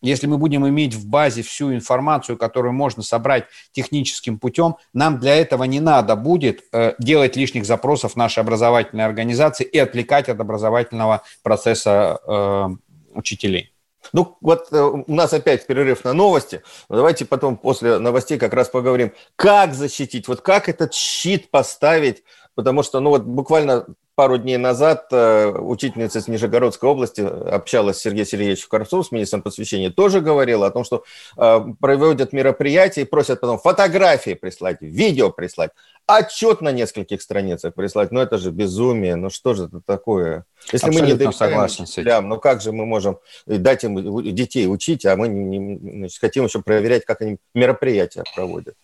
если 0.00 0.26
мы 0.26 0.38
будем 0.38 0.66
иметь 0.68 0.94
в 0.94 1.06
базе 1.06 1.42
всю 1.42 1.72
информацию, 1.72 2.36
которую 2.36 2.72
можно 2.72 3.02
собрать 3.02 3.44
техническим 3.72 4.38
путем, 4.38 4.76
нам 4.92 5.18
для 5.18 5.36
этого 5.36 5.64
не 5.64 5.80
надо 5.80 6.16
будет 6.16 6.64
э, 6.72 6.94
делать 6.98 7.36
лишних 7.36 7.66
запросов 7.66 8.16
нашей 8.16 8.40
образовательной 8.40 9.04
организации 9.04 9.64
и 9.64 9.78
отвлекать 9.78 10.28
от 10.28 10.40
образовательного 10.40 11.22
процесса 11.42 12.18
э, 12.26 12.68
учителей. 13.14 13.72
Ну, 14.12 14.36
вот 14.40 14.68
э, 14.72 14.80
у 14.80 15.14
нас 15.14 15.32
опять 15.32 15.66
перерыв 15.66 16.04
на 16.04 16.12
новости. 16.12 16.62
Давайте 16.88 17.24
потом 17.24 17.56
после 17.56 17.98
новостей 17.98 18.38
как 18.38 18.54
раз 18.54 18.68
поговорим, 18.68 19.12
как 19.36 19.74
защитить, 19.74 20.28
вот 20.28 20.40
как 20.40 20.68
этот 20.68 20.94
щит 20.94 21.50
поставить, 21.50 22.22
потому 22.54 22.82
что, 22.82 23.00
ну, 23.00 23.10
вот 23.10 23.24
буквально 23.24 23.86
пару 24.18 24.36
дней 24.36 24.56
назад 24.56 25.06
э, 25.12 25.46
учительница 25.46 26.18
из 26.18 26.26
Нижегородской 26.26 26.90
области 26.90 27.20
общалась 27.20 27.98
с 27.98 28.00
Сергеем 28.00 28.26
Сергеевичем 28.26 28.66
Карцовым, 28.68 29.04
с 29.04 29.12
министром 29.12 29.42
просвещения, 29.42 29.90
тоже 29.90 30.20
говорила 30.20 30.66
о 30.66 30.70
том, 30.72 30.82
что 30.82 31.04
э, 31.36 31.60
проводят 31.80 32.32
мероприятия 32.32 33.02
и 33.02 33.04
просят 33.04 33.40
потом 33.40 33.60
фотографии 33.60 34.34
прислать, 34.34 34.78
видео 34.80 35.30
прислать, 35.30 35.70
отчет 36.06 36.62
на 36.62 36.72
нескольких 36.72 37.22
страницах 37.22 37.74
прислать. 37.74 38.10
Ну, 38.10 38.18
это 38.18 38.38
же 38.38 38.50
безумие. 38.50 39.14
Ну, 39.14 39.30
что 39.30 39.54
же 39.54 39.66
это 39.66 39.80
такое? 39.86 40.46
Если 40.72 40.88
Абсолютно 40.88 41.14
мы 41.14 41.26
не 41.26 41.32
согласен 41.32 41.86
с 41.86 41.96
этим. 41.96 42.28
ну 42.28 42.40
как 42.40 42.60
же 42.60 42.72
мы 42.72 42.86
можем 42.86 43.20
дать 43.46 43.84
им 43.84 44.34
детей 44.34 44.66
учить, 44.66 45.06
а 45.06 45.14
мы 45.14 45.28
не, 45.28 45.58
не, 45.58 45.98
значит, 45.98 46.18
хотим 46.18 46.44
еще 46.46 46.60
проверять, 46.60 47.04
как 47.04 47.20
они 47.20 47.36
мероприятия 47.54 48.24
проводят. 48.34 48.74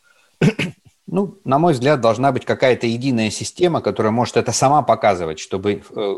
Ну, 1.14 1.38
на 1.44 1.61
мой 1.61 1.74
взгляд, 1.74 2.00
должна 2.00 2.33
быть 2.33 2.44
какая-то 2.44 2.88
единая 2.88 3.31
система, 3.31 3.81
которая 3.81 4.11
может 4.11 4.37
это 4.37 4.50
сама 4.50 4.83
показывать, 4.83 5.38
чтобы... 5.38 5.81
Э, 5.94 6.16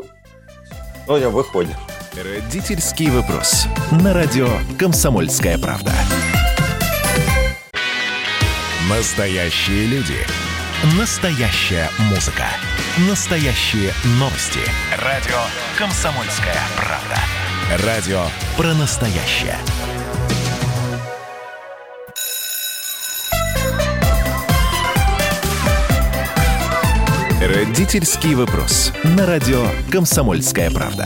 ну, 1.07 1.17
я 1.17 1.29
выходит. 1.29 1.75
Родительский 2.15 3.11
вопрос. 3.11 3.67
На 3.91 4.11
радио 4.11 4.47
«Комсомольская 4.79 5.59
правда». 5.59 5.91
Настоящие 8.89 9.85
люди. 9.85 10.17
Настоящая 10.99 11.89
музыка. 12.09 12.45
Настоящие 13.07 13.91
новости. 14.19 14.61
Радио 14.99 15.37
«Комсомольская 15.77 16.57
правда». 16.75 17.85
Радио 17.85 18.23
про 18.57 18.73
настоящее. 18.73 19.57
Родительский 27.47 28.35
вопрос. 28.35 28.91
На 29.15 29.25
радио 29.25 29.63
«Комсомольская 29.89 30.69
правда». 30.69 31.05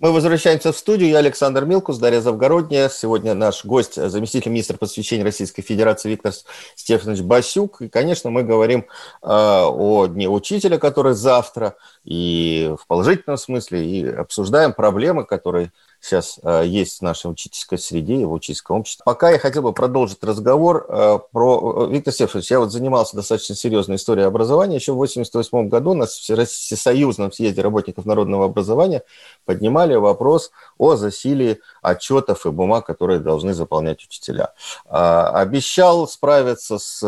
Мы 0.00 0.12
возвращаемся 0.12 0.72
в 0.72 0.76
студию. 0.76 1.08
Я 1.08 1.18
Александр 1.18 1.64
Милкус, 1.64 1.96
Дарья 1.96 2.20
Завгородняя. 2.20 2.90
Сегодня 2.90 3.32
наш 3.32 3.64
гость, 3.64 3.94
заместитель 3.94 4.50
министра 4.50 4.76
просвещения 4.76 5.24
Российской 5.24 5.62
Федерации 5.62 6.10
Виктор 6.10 6.34
Стефанович 6.74 7.22
Басюк. 7.22 7.80
И, 7.80 7.88
конечно, 7.88 8.28
мы 8.28 8.42
говорим 8.42 8.80
э, 8.80 8.84
о 9.22 10.06
Дне 10.08 10.28
Учителя, 10.28 10.78
который 10.78 11.14
завтра, 11.14 11.76
и 12.04 12.70
в 12.78 12.86
положительном 12.86 13.38
смысле, 13.38 13.86
и 13.86 14.06
обсуждаем 14.06 14.74
проблемы, 14.74 15.24
которые 15.24 15.72
сейчас 16.00 16.40
э, 16.42 16.64
есть 16.66 16.98
в 16.98 17.02
нашей 17.02 17.30
учительской 17.30 17.78
среде 17.78 18.16
и 18.16 18.24
в 18.24 18.32
учительском 18.32 18.80
обществе. 18.80 19.02
Пока 19.04 19.30
я 19.30 19.38
хотел 19.38 19.62
бы 19.62 19.72
продолжить 19.72 20.22
разговор 20.22 20.86
э, 20.88 21.18
про... 21.30 21.86
Э, 21.86 21.92
Виктор 21.92 22.14
Сергеевич, 22.14 22.50
я 22.50 22.58
вот 22.58 22.72
занимался 22.72 23.16
достаточно 23.16 23.54
серьезной 23.54 23.96
историей 23.96 24.26
образования. 24.26 24.76
Еще 24.76 24.92
в 24.92 24.96
1988 24.96 25.68
году 25.68 25.94
на 25.94 26.06
Всесоюзном 26.06 27.32
съезде 27.32 27.60
работников 27.60 28.06
народного 28.06 28.46
образования 28.46 29.02
поднимали 29.44 29.94
вопрос 29.94 30.50
о 30.78 30.96
засилии 30.96 31.60
отчетов 31.82 32.46
и 32.46 32.50
бумаг, 32.50 32.86
которые 32.86 33.20
должны 33.20 33.52
заполнять 33.52 34.02
учителя. 34.04 34.52
Обещал 34.88 36.08
справиться 36.08 36.78
с 36.78 37.02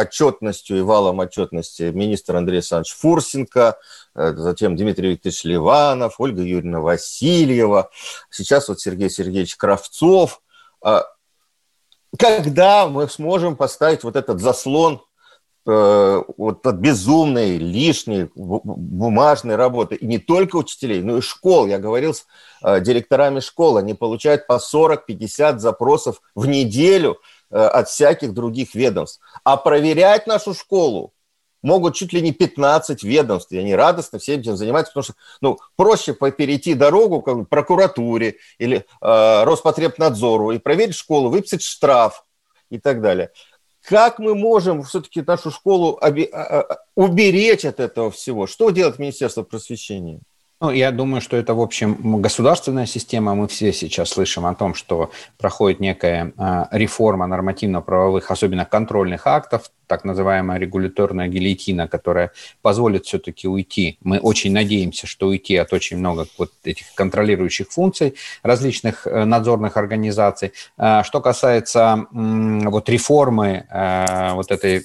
отчетностью 0.00 0.78
и 0.78 0.82
валом 0.82 1.18
отчетности 1.20 1.90
министр 1.94 2.36
Андрей 2.36 2.56
Александрович 2.56 2.94
Фурсенко, 2.96 3.78
затем 4.14 4.76
Дмитрий 4.76 5.10
Викторович 5.10 5.44
Ливанов, 5.44 6.16
Ольга 6.18 6.42
Юрьевна 6.42 6.80
Васильева, 6.80 7.87
сейчас 8.30 8.68
вот 8.68 8.80
Сергей 8.80 9.10
Сергеевич 9.10 9.56
Кравцов. 9.56 10.40
А, 10.82 11.04
когда 12.18 12.86
мы 12.86 13.08
сможем 13.08 13.56
поставить 13.56 14.04
вот 14.04 14.16
этот 14.16 14.40
заслон 14.40 15.02
э, 15.66 16.22
вот 16.36 16.66
от 16.66 16.76
безумной, 16.76 17.58
лишней 17.58 18.30
бумажной 18.34 19.56
работы, 19.56 19.96
и 19.96 20.06
не 20.06 20.18
только 20.18 20.56
учителей, 20.56 21.02
но 21.02 21.18
и 21.18 21.20
школ. 21.20 21.66
Я 21.66 21.78
говорил 21.78 22.14
с 22.14 22.26
э, 22.62 22.80
директорами 22.80 23.40
школ, 23.40 23.76
они 23.76 23.94
получают 23.94 24.46
по 24.46 24.58
40-50 24.58 25.58
запросов 25.58 26.22
в 26.34 26.46
неделю 26.46 27.18
э, 27.50 27.58
от 27.58 27.88
всяких 27.88 28.32
других 28.32 28.74
ведомств. 28.74 29.20
А 29.44 29.56
проверять 29.56 30.26
нашу 30.26 30.54
школу 30.54 31.12
могут 31.62 31.94
чуть 31.94 32.12
ли 32.12 32.22
не 32.22 32.32
15 32.32 33.02
ведомств, 33.02 33.52
и 33.52 33.58
они 33.58 33.74
радостно 33.74 34.18
всем 34.18 34.40
этим 34.40 34.56
занимаются, 34.56 34.92
потому 34.92 35.04
что 35.04 35.14
ну, 35.40 35.58
проще 35.76 36.14
перейти 36.14 36.74
дорогу 36.74 37.20
бы, 37.20 37.44
прокуратуре 37.44 38.36
или 38.58 38.86
э, 39.00 39.44
Роспотребнадзору 39.44 40.52
и 40.52 40.58
проверить 40.58 40.94
школу, 40.94 41.30
выписать 41.30 41.62
штраф 41.62 42.24
и 42.70 42.78
так 42.78 43.00
далее. 43.00 43.30
Как 43.84 44.18
мы 44.18 44.34
можем 44.34 44.82
все-таки 44.82 45.22
нашу 45.22 45.50
школу 45.50 45.98
оби- 46.00 46.28
а, 46.32 46.60
а, 46.60 46.78
уберечь 46.94 47.64
от 47.64 47.80
этого 47.80 48.10
всего? 48.10 48.46
Что 48.46 48.70
делать 48.70 48.98
Министерство 48.98 49.42
просвещения? 49.42 50.20
Ну, 50.60 50.70
я 50.70 50.90
думаю, 50.90 51.20
что 51.20 51.36
это, 51.36 51.54
в 51.54 51.60
общем, 51.60 52.20
государственная 52.20 52.86
система. 52.86 53.34
Мы 53.36 53.46
все 53.46 53.72
сейчас 53.72 54.10
слышим 54.10 54.44
о 54.44 54.54
том, 54.56 54.74
что 54.74 55.12
проходит 55.38 55.78
некая 55.78 56.32
реформа 56.72 57.28
нормативно-правовых, 57.28 58.28
особенно 58.32 58.64
контрольных 58.64 59.28
актов, 59.28 59.70
так 59.88 60.04
называемая 60.04 60.58
регуляторная 60.58 61.26
гильотина, 61.28 61.88
которая 61.88 62.30
позволит 62.62 63.06
все-таки 63.06 63.48
уйти. 63.48 63.98
Мы 64.02 64.18
очень 64.18 64.52
надеемся, 64.52 65.06
что 65.06 65.26
уйти 65.26 65.56
от 65.56 65.72
очень 65.72 65.96
много 65.96 66.26
вот 66.36 66.52
этих 66.62 66.94
контролирующих 66.94 67.70
функций 67.70 68.14
различных 68.42 69.06
э, 69.06 69.24
надзорных 69.24 69.76
организаций. 69.76 70.52
А, 70.76 71.02
что 71.02 71.20
касается 71.20 72.06
вот 72.12 72.88
реформы 72.88 73.66
э, 73.70 74.32
вот 74.34 74.50
этой 74.50 74.84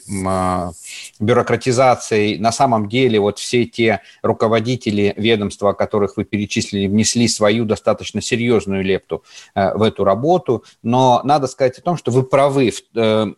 бюрократизации, 1.19 2.37
на 2.37 2.51
самом 2.51 2.87
деле 2.87 3.19
вот 3.19 3.39
все 3.39 3.65
те 3.65 4.01
руководители 4.21 5.13
ведомства, 5.17 5.73
которых 5.73 6.17
вы 6.17 6.23
перечислили, 6.23 6.87
внесли 6.87 7.27
свою 7.27 7.65
достаточно 7.65 8.21
серьезную 8.21 8.83
лепту 8.83 9.23
э, 9.53 9.75
в 9.75 9.81
эту 9.81 10.05
работу. 10.05 10.63
Но 10.81 11.21
надо 11.25 11.47
сказать 11.47 11.77
о 11.77 11.81
том, 11.81 11.97
что 11.97 12.11
вы 12.11 12.23
правы, 12.23 12.71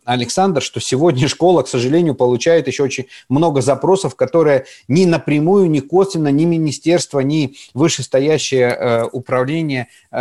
Александр, 0.06 0.62
что 0.62 0.80
сегодня 0.80 1.28
школа 1.55 1.55
школа, 1.56 1.63
к 1.63 1.68
сожалению, 1.68 2.15
получает 2.15 2.68
еще 2.68 2.84
очень 2.84 3.06
много 3.30 3.62
запросов, 3.62 4.15
которые 4.15 4.65
ни 4.88 5.06
напрямую, 5.06 5.70
ни 5.70 5.80
косвенно, 5.80 6.30
ни 6.30 6.46
министерство, 6.46 7.22
ни 7.22 7.56
вышестоящее 7.74 8.70
э, 8.70 9.04
управление 9.12 9.88
э, 10.12 10.18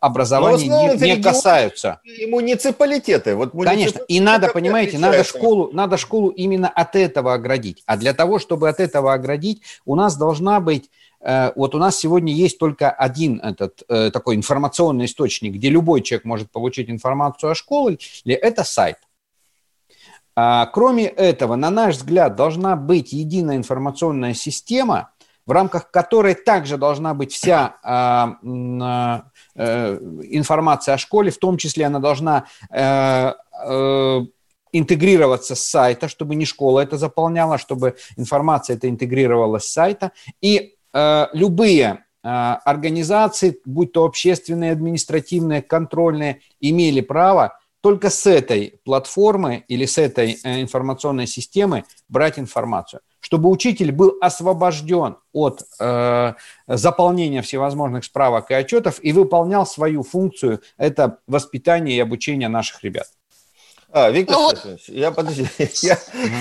образования 0.00 0.96
не, 0.96 1.16
не 1.16 1.22
касаются. 1.22 2.00
И 2.04 2.26
муниципалитеты. 2.26 3.34
Вот 3.34 3.54
муниципалитеты 3.54 3.98
Конечно. 3.98 4.00
И 4.08 4.20
надо, 4.20 4.48
понимаете, 4.48 4.98
надо 4.98 5.24
школу, 5.24 5.70
надо 5.72 5.96
школу 5.96 6.30
именно 6.30 6.68
от 6.68 6.96
этого 6.96 7.34
оградить. 7.34 7.82
А 7.86 7.96
для 7.96 8.14
того, 8.14 8.38
чтобы 8.38 8.68
от 8.68 8.80
этого 8.80 9.12
оградить, 9.12 9.62
у 9.84 9.94
нас 9.94 10.16
должна 10.16 10.60
быть 10.60 10.90
э, 11.20 11.52
вот 11.56 11.74
у 11.74 11.78
нас 11.78 11.98
сегодня 11.98 12.32
есть 12.32 12.58
только 12.58 12.90
один 12.90 13.40
этот 13.40 13.82
э, 13.88 14.10
такой 14.10 14.36
информационный 14.36 15.04
источник, 15.04 15.54
где 15.54 15.68
любой 15.70 16.00
человек 16.00 16.24
может 16.24 16.50
получить 16.50 16.88
информацию 16.88 17.50
о 17.50 17.54
школе, 17.54 17.98
это 18.24 18.64
сайт. 18.64 18.96
А, 20.40 20.66
кроме 20.66 21.06
этого, 21.06 21.56
на 21.56 21.68
наш 21.68 21.96
взгляд, 21.96 22.36
должна 22.36 22.76
быть 22.76 23.12
единая 23.12 23.56
информационная 23.56 24.34
система, 24.34 25.10
в 25.46 25.50
рамках 25.50 25.90
которой 25.90 26.34
также 26.34 26.76
должна 26.76 27.12
быть 27.12 27.32
вся 27.32 27.74
а, 27.82 28.36
э, 28.44 29.98
информация 30.30 30.94
о 30.94 30.98
школе, 30.98 31.32
в 31.32 31.38
том 31.38 31.56
числе 31.56 31.86
она 31.86 31.98
должна 31.98 32.44
э, 32.70 33.32
э, 33.66 34.20
интегрироваться 34.70 35.56
с 35.56 35.64
сайта, 35.64 36.06
чтобы 36.06 36.36
не 36.36 36.44
школа 36.44 36.78
это 36.78 36.98
заполняла, 36.98 37.58
чтобы 37.58 37.96
информация 38.16 38.76
это 38.76 38.88
интегрировалась 38.88 39.64
с 39.64 39.72
сайта. 39.72 40.12
И 40.40 40.76
любые 41.32 42.04
организации, 42.22 43.60
будь 43.64 43.92
то 43.92 44.04
общественные, 44.04 44.72
административные, 44.72 45.62
контрольные, 45.62 46.40
имели 46.60 47.00
право 47.00 47.57
только 47.80 48.10
с 48.10 48.26
этой 48.26 48.80
платформы 48.84 49.64
или 49.68 49.86
с 49.86 49.98
этой 49.98 50.38
э, 50.42 50.60
информационной 50.60 51.26
системы 51.26 51.84
брать 52.08 52.38
информацию, 52.38 53.00
чтобы 53.20 53.48
учитель 53.50 53.92
был 53.92 54.16
освобожден 54.20 55.16
от 55.32 55.62
э, 55.78 56.34
заполнения 56.66 57.42
всевозможных 57.42 58.04
справок 58.04 58.50
и 58.50 58.54
отчетов 58.54 58.98
и 59.02 59.12
выполнял 59.12 59.66
свою 59.66 60.02
функцию, 60.02 60.60
это 60.76 61.18
воспитание 61.26 61.96
и 61.96 62.00
обучение 62.00 62.48
наших 62.48 62.82
ребят. 62.82 63.08
А, 63.90 64.10
Виктор 64.10 64.36
ну, 64.36 64.50
Стефанович, 64.50 64.88
я, 64.88 65.10
подожди, 65.10 65.46
я 65.82 65.98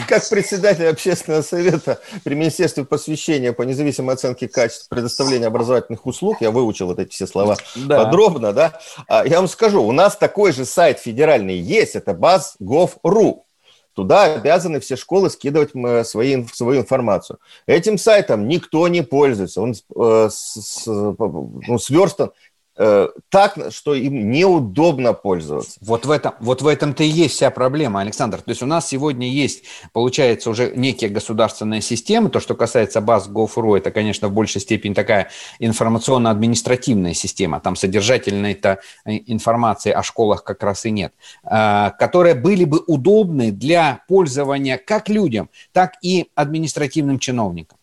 как 0.10 0.28
председатель 0.30 0.86
общественного 0.86 1.42
совета 1.42 2.00
при 2.26 2.36
Министерстве 2.36 2.84
посвящения 2.84 3.54
по 3.54 3.62
независимой 3.62 4.16
оценке 4.16 4.50
качества 4.50 4.88
предоставления 4.94 5.48
образовательных 5.48 6.06
услуг, 6.06 6.42
я 6.42 6.52
выучил 6.52 6.88
вот 6.88 7.00
эти 7.00 7.12
все 7.12 7.26
слова 7.26 7.56
да. 7.76 8.04
подробно, 8.04 8.52
да, 8.52 8.80
а, 9.08 9.26
я 9.26 9.38
вам 9.38 9.48
скажу, 9.48 9.82
у 9.82 9.94
нас 9.94 10.18
такой 10.18 10.52
же 10.52 10.66
сайт 10.66 11.00
федеральный 11.00 11.58
есть, 11.58 11.96
это 11.96 12.14
baz.gov.ru. 12.14 13.44
Туда 13.94 14.36
обязаны 14.36 14.80
все 14.80 14.96
школы 14.96 15.32
скидывать 15.32 15.72
свои, 16.08 16.46
свою 16.54 16.82
информацию. 16.82 17.40
Этим 17.66 17.98
сайтом 17.98 18.48
никто 18.48 18.88
не 18.88 19.02
пользуется. 19.02 19.60
Он 19.60 19.74
э, 19.74 20.30
с, 20.32 20.62
с, 20.62 20.86
ну, 20.86 21.80
сверстан 21.80 22.30
Э, 22.80 23.08
так, 23.30 23.58
что 23.72 23.96
им 23.96 24.30
неудобно 24.30 25.14
пользоваться. 25.14 25.80
Вот 25.82 26.06
в 26.06 26.12
этом, 26.12 26.34
вот 26.40 26.62
в 26.62 26.68
этом-то 26.68 27.04
и 27.04 27.08
есть 27.08 27.36
вся 27.36 27.50
проблема, 27.50 28.02
Александр. 28.02 28.38
То 28.38 28.52
есть 28.52 28.62
у 28.62 28.68
нас 28.68 28.88
сегодня 28.88 29.28
есть, 29.28 29.64
получается, 29.94 30.50
уже 30.52 30.72
некие 30.76 31.10
государственные 31.10 31.82
системы. 31.82 32.30
То, 32.30 32.40
что 32.40 32.54
касается 32.54 33.02
баз 33.02 33.28
Gov.ru, 33.28 33.78
это, 33.78 33.90
конечно, 33.90 34.28
в 34.28 34.34
большей 34.34 34.62
степени 34.62 34.94
такая 34.94 35.30
информационно-административная 35.60 37.16
система. 37.16 37.60
Там 37.60 37.76
содержательной-то 37.76 38.80
информации 39.06 39.92
о 39.92 40.04
школах 40.04 40.44
как 40.44 40.62
раз 40.62 40.86
и 40.86 40.92
нет. 40.92 41.14
Э, 41.44 41.90
которые 41.98 42.36
были 42.36 42.66
бы 42.66 42.84
удобны 42.86 43.52
для 43.52 44.04
пользования 44.08 44.78
как 44.78 45.10
людям, 45.10 45.50
так 45.72 45.94
и 46.04 46.30
административным 46.36 47.18
чиновникам. 47.18 47.77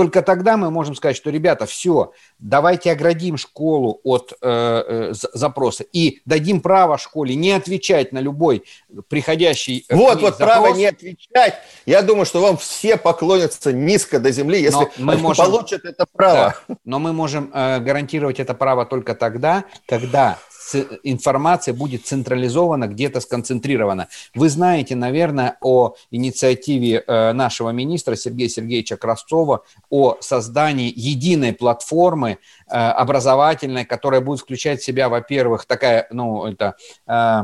Только 0.00 0.22
тогда 0.22 0.56
мы 0.56 0.70
можем 0.70 0.94
сказать, 0.94 1.14
что, 1.14 1.28
ребята, 1.28 1.66
все, 1.66 2.12
давайте 2.38 2.90
оградим 2.90 3.36
школу 3.36 4.00
от 4.02 4.32
э, 4.32 4.38
э, 4.40 5.12
запроса 5.12 5.84
и 5.92 6.22
дадим 6.24 6.62
право 6.62 6.96
школе 6.96 7.34
не 7.34 7.52
отвечать 7.52 8.10
на 8.10 8.18
любой 8.20 8.64
приходящий 9.08 9.84
э, 9.90 9.94
Вот, 9.94 10.22
вот, 10.22 10.38
запрос. 10.38 10.38
право 10.38 10.74
не 10.74 10.86
отвечать. 10.86 11.56
Я 11.84 12.00
думаю, 12.00 12.24
что 12.24 12.40
вам 12.40 12.56
все 12.56 12.96
поклонятся 12.96 13.74
низко 13.74 14.18
до 14.20 14.32
земли, 14.32 14.62
если 14.62 14.88
мы 14.96 15.18
можем, 15.18 15.44
получат 15.44 15.84
это 15.84 16.06
право. 16.10 16.54
Да, 16.66 16.76
но 16.86 16.98
мы 16.98 17.12
можем 17.12 17.50
э, 17.52 17.80
гарантировать 17.80 18.40
это 18.40 18.54
право 18.54 18.86
только 18.86 19.14
тогда, 19.14 19.64
когда 19.86 20.38
информация 20.74 21.74
будет 21.74 22.06
централизована, 22.06 22.86
где-то 22.86 23.20
сконцентрирована. 23.20 24.08
Вы 24.34 24.48
знаете, 24.48 24.94
наверное, 24.96 25.56
о 25.60 25.94
инициативе 26.10 27.04
э, 27.06 27.32
нашего 27.32 27.70
министра 27.70 28.16
Сергея 28.16 28.48
Сергеевича 28.48 28.96
Красцова 28.96 29.64
о 29.90 30.16
создании 30.20 30.92
единой 30.94 31.52
платформы 31.52 32.38
э, 32.68 32.74
образовательной, 32.74 33.84
которая 33.84 34.20
будет 34.20 34.40
включать 34.40 34.80
в 34.80 34.84
себя, 34.84 35.08
во-первых, 35.08 35.66
такая, 35.66 36.06
ну, 36.10 36.44
это 36.46 36.76
э, 37.06 37.42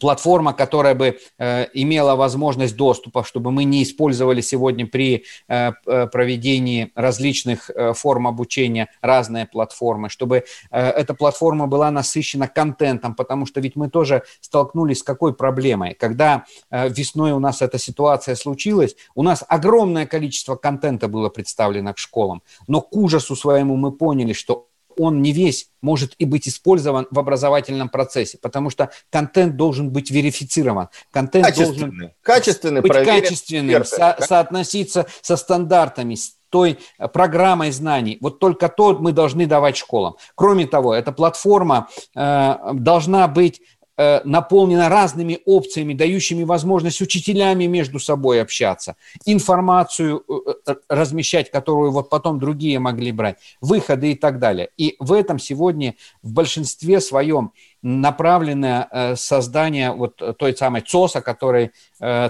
платформа, 0.00 0.52
которая 0.52 0.94
бы 0.94 1.18
э, 1.38 1.66
имела 1.74 2.14
возможность 2.16 2.76
доступа, 2.76 3.24
чтобы 3.24 3.50
мы 3.50 3.64
не 3.64 3.82
использовали 3.82 4.40
сегодня 4.40 4.86
при 4.86 5.24
э, 5.48 5.72
э, 5.86 6.06
проведении 6.06 6.92
различных 6.94 7.70
э, 7.70 7.92
форм 7.94 8.26
обучения 8.26 8.88
разные 9.02 9.46
платформы, 9.46 10.08
чтобы 10.08 10.44
э, 10.70 10.88
эта 10.88 11.14
платформа 11.14 11.66
была 11.66 11.90
насыщена 11.90 12.48
контентом, 12.48 13.14
потому 13.14 13.46
что 13.46 13.60
ведь 13.60 13.76
мы 13.76 13.90
тоже 13.90 14.22
столкнулись 14.40 15.00
с 15.00 15.02
какой 15.02 15.34
проблемой. 15.34 15.94
Когда 15.94 16.44
э, 16.70 16.88
весной 16.88 17.32
у 17.32 17.38
нас 17.38 17.62
эта 17.62 17.78
ситуация 17.78 18.36
случилась, 18.36 18.96
у 19.14 19.22
нас 19.22 19.44
огромное 19.48 20.06
количество 20.06 20.56
контента 20.56 21.08
было 21.08 21.28
представлено 21.28 21.92
к 21.92 21.98
школам, 21.98 22.42
но 22.68 22.80
к 22.80 22.94
ужасу 22.96 23.36
своему 23.36 23.76
мы 23.76 23.92
поняли, 23.92 24.32
что 24.32 24.65
он 24.98 25.22
не 25.22 25.32
весь 25.32 25.68
может 25.80 26.14
и 26.18 26.24
быть 26.24 26.48
использован 26.48 27.06
в 27.10 27.18
образовательном 27.18 27.88
процессе, 27.88 28.38
потому 28.40 28.70
что 28.70 28.90
контент 29.10 29.56
должен 29.56 29.90
быть 29.90 30.10
верифицирован, 30.10 30.88
контент 31.10 31.46
качественный, 31.46 31.90
должен 31.90 32.12
качественный, 32.22 32.80
быть 32.80 32.92
качественным, 32.92 33.84
со, 33.84 34.16
соотноситься 34.20 35.06
со 35.22 35.36
стандартами, 35.36 36.14
с 36.14 36.36
той 36.48 36.78
программой 37.12 37.72
знаний. 37.72 38.18
Вот 38.20 38.38
только 38.38 38.68
то 38.68 38.96
мы 38.98 39.12
должны 39.12 39.46
давать 39.46 39.76
школам. 39.76 40.16
Кроме 40.36 40.66
того, 40.66 40.94
эта 40.94 41.12
платформа 41.12 41.88
э, 42.14 42.54
должна 42.72 43.26
быть 43.28 43.60
Э, 43.60 43.75
наполнена 44.24 44.88
разными 44.88 45.40
опциями, 45.46 45.94
дающими 45.94 46.44
возможность 46.44 47.00
учителями 47.00 47.64
между 47.64 47.98
собой 47.98 48.42
общаться, 48.42 48.96
информацию 49.24 50.22
э, 50.28 50.52
э, 50.66 50.74
размещать, 50.88 51.50
которую 51.50 51.90
вот 51.92 52.10
потом 52.10 52.38
другие 52.38 52.78
могли 52.78 53.12
брать, 53.12 53.38
выходы 53.60 54.12
и 54.12 54.14
так 54.14 54.38
далее. 54.38 54.68
И 54.76 54.96
в 54.98 55.12
этом 55.12 55.38
сегодня 55.38 55.94
в 56.22 56.32
большинстве 56.32 57.00
своем 57.00 57.52
направленное 57.82 59.14
создание 59.16 59.92
вот 59.92 60.20
той 60.38 60.56
самой 60.56 60.80
ЦОСа, 60.80 61.20
который 61.20 61.70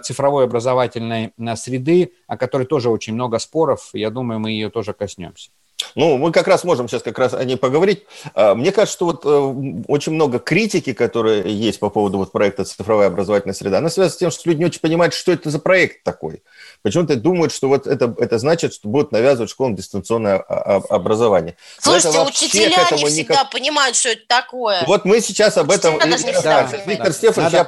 цифровой 0.02 0.44
образовательной 0.44 1.32
среды, 1.54 2.12
о 2.26 2.36
которой 2.36 2.66
тоже 2.66 2.90
очень 2.90 3.14
много 3.14 3.38
споров. 3.38 3.90
Я 3.94 4.10
думаю, 4.10 4.38
мы 4.38 4.50
ее 4.50 4.68
тоже 4.70 4.92
коснемся. 4.92 5.50
Ну, 5.94 6.16
мы 6.18 6.32
как 6.32 6.46
раз 6.46 6.64
можем 6.64 6.88
сейчас 6.88 7.02
как 7.02 7.18
раз 7.18 7.34
о 7.34 7.44
ней 7.44 7.56
поговорить. 7.56 8.04
А, 8.34 8.54
мне 8.54 8.72
кажется, 8.72 8.96
что 8.96 9.06
вот 9.06 9.24
э, 9.24 9.82
очень 9.88 10.12
много 10.12 10.38
критики, 10.38 10.92
которые 10.92 11.42
есть 11.52 11.78
по 11.80 11.90
поводу 11.90 12.18
вот 12.18 12.32
проекта 12.32 12.64
«Цифровая 12.64 13.08
образовательная 13.08 13.54
среда», 13.54 13.78
она 13.78 13.88
связана 13.88 14.14
с 14.14 14.16
тем, 14.16 14.30
что 14.30 14.48
люди 14.48 14.58
не 14.58 14.64
очень 14.66 14.80
понимают, 14.80 15.14
что 15.14 15.32
это 15.32 15.50
за 15.50 15.58
проект 15.58 16.02
такой. 16.02 16.42
Почему-то 16.82 17.16
думают, 17.16 17.52
что 17.52 17.68
вот 17.68 17.86
это, 17.86 18.14
это 18.18 18.38
значит, 18.38 18.74
что 18.74 18.88
будут 18.88 19.12
навязывать 19.12 19.50
школам 19.50 19.74
дистанционное 19.74 20.38
образование. 20.38 21.56
Слушайте, 21.80 22.20
учителя 22.20 22.86
не 22.92 23.04
всегда 23.06 23.34
никак... 23.34 23.50
понимают, 23.50 23.96
что 23.96 24.10
это 24.10 24.22
такое. 24.26 24.84
Вот 24.86 25.04
мы 25.04 25.20
сейчас 25.20 25.56
об 25.56 25.70
этом... 25.70 25.98
Да, 26.42 26.68
Виктор 26.86 27.12
Стефанович, 27.12 27.52
я 27.52 27.66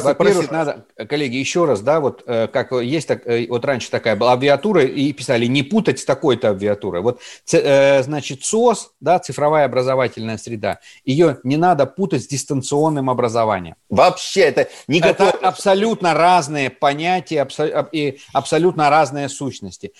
во-первых, 0.00 0.50
надо, 0.50 0.86
коллеги, 1.08 1.36
еще 1.36 1.66
раз, 1.66 1.82
да, 1.82 2.00
вот 2.00 2.22
э, 2.26 2.48
как 2.48 2.72
есть, 2.72 3.06
так, 3.06 3.26
э, 3.26 3.46
вот 3.48 3.64
раньше 3.64 3.90
такая 3.90 4.16
была 4.16 4.32
абвиатура, 4.32 4.82
и 4.84 5.12
писали, 5.12 5.44
не 5.44 5.62
путать 5.62 5.98
с 5.98 6.04
такой-то 6.06 6.48
абвиатурой. 6.48 7.02
Вот, 7.02 7.20
э, 7.52 8.02
значит, 8.02 8.42
СОС, 8.42 8.92
да, 9.00 9.18
цифровая 9.18 9.66
образовательная 9.66 10.38
среда, 10.38 10.78
ее 11.04 11.38
не 11.44 11.58
надо 11.58 11.84
путать 11.84 12.24
с 12.24 12.26
дистанционным 12.26 13.10
образованием. 13.10 13.76
Вообще, 13.90 14.40
это 14.40 14.68
никакое... 14.88 15.28
Это 15.28 15.48
абсолютно 15.48 16.14
разные 16.14 16.70
понятия 16.70 17.46
и 17.92 18.18
абсолютно 18.32 18.88
разные 18.88 19.28
сущности. 19.28 19.92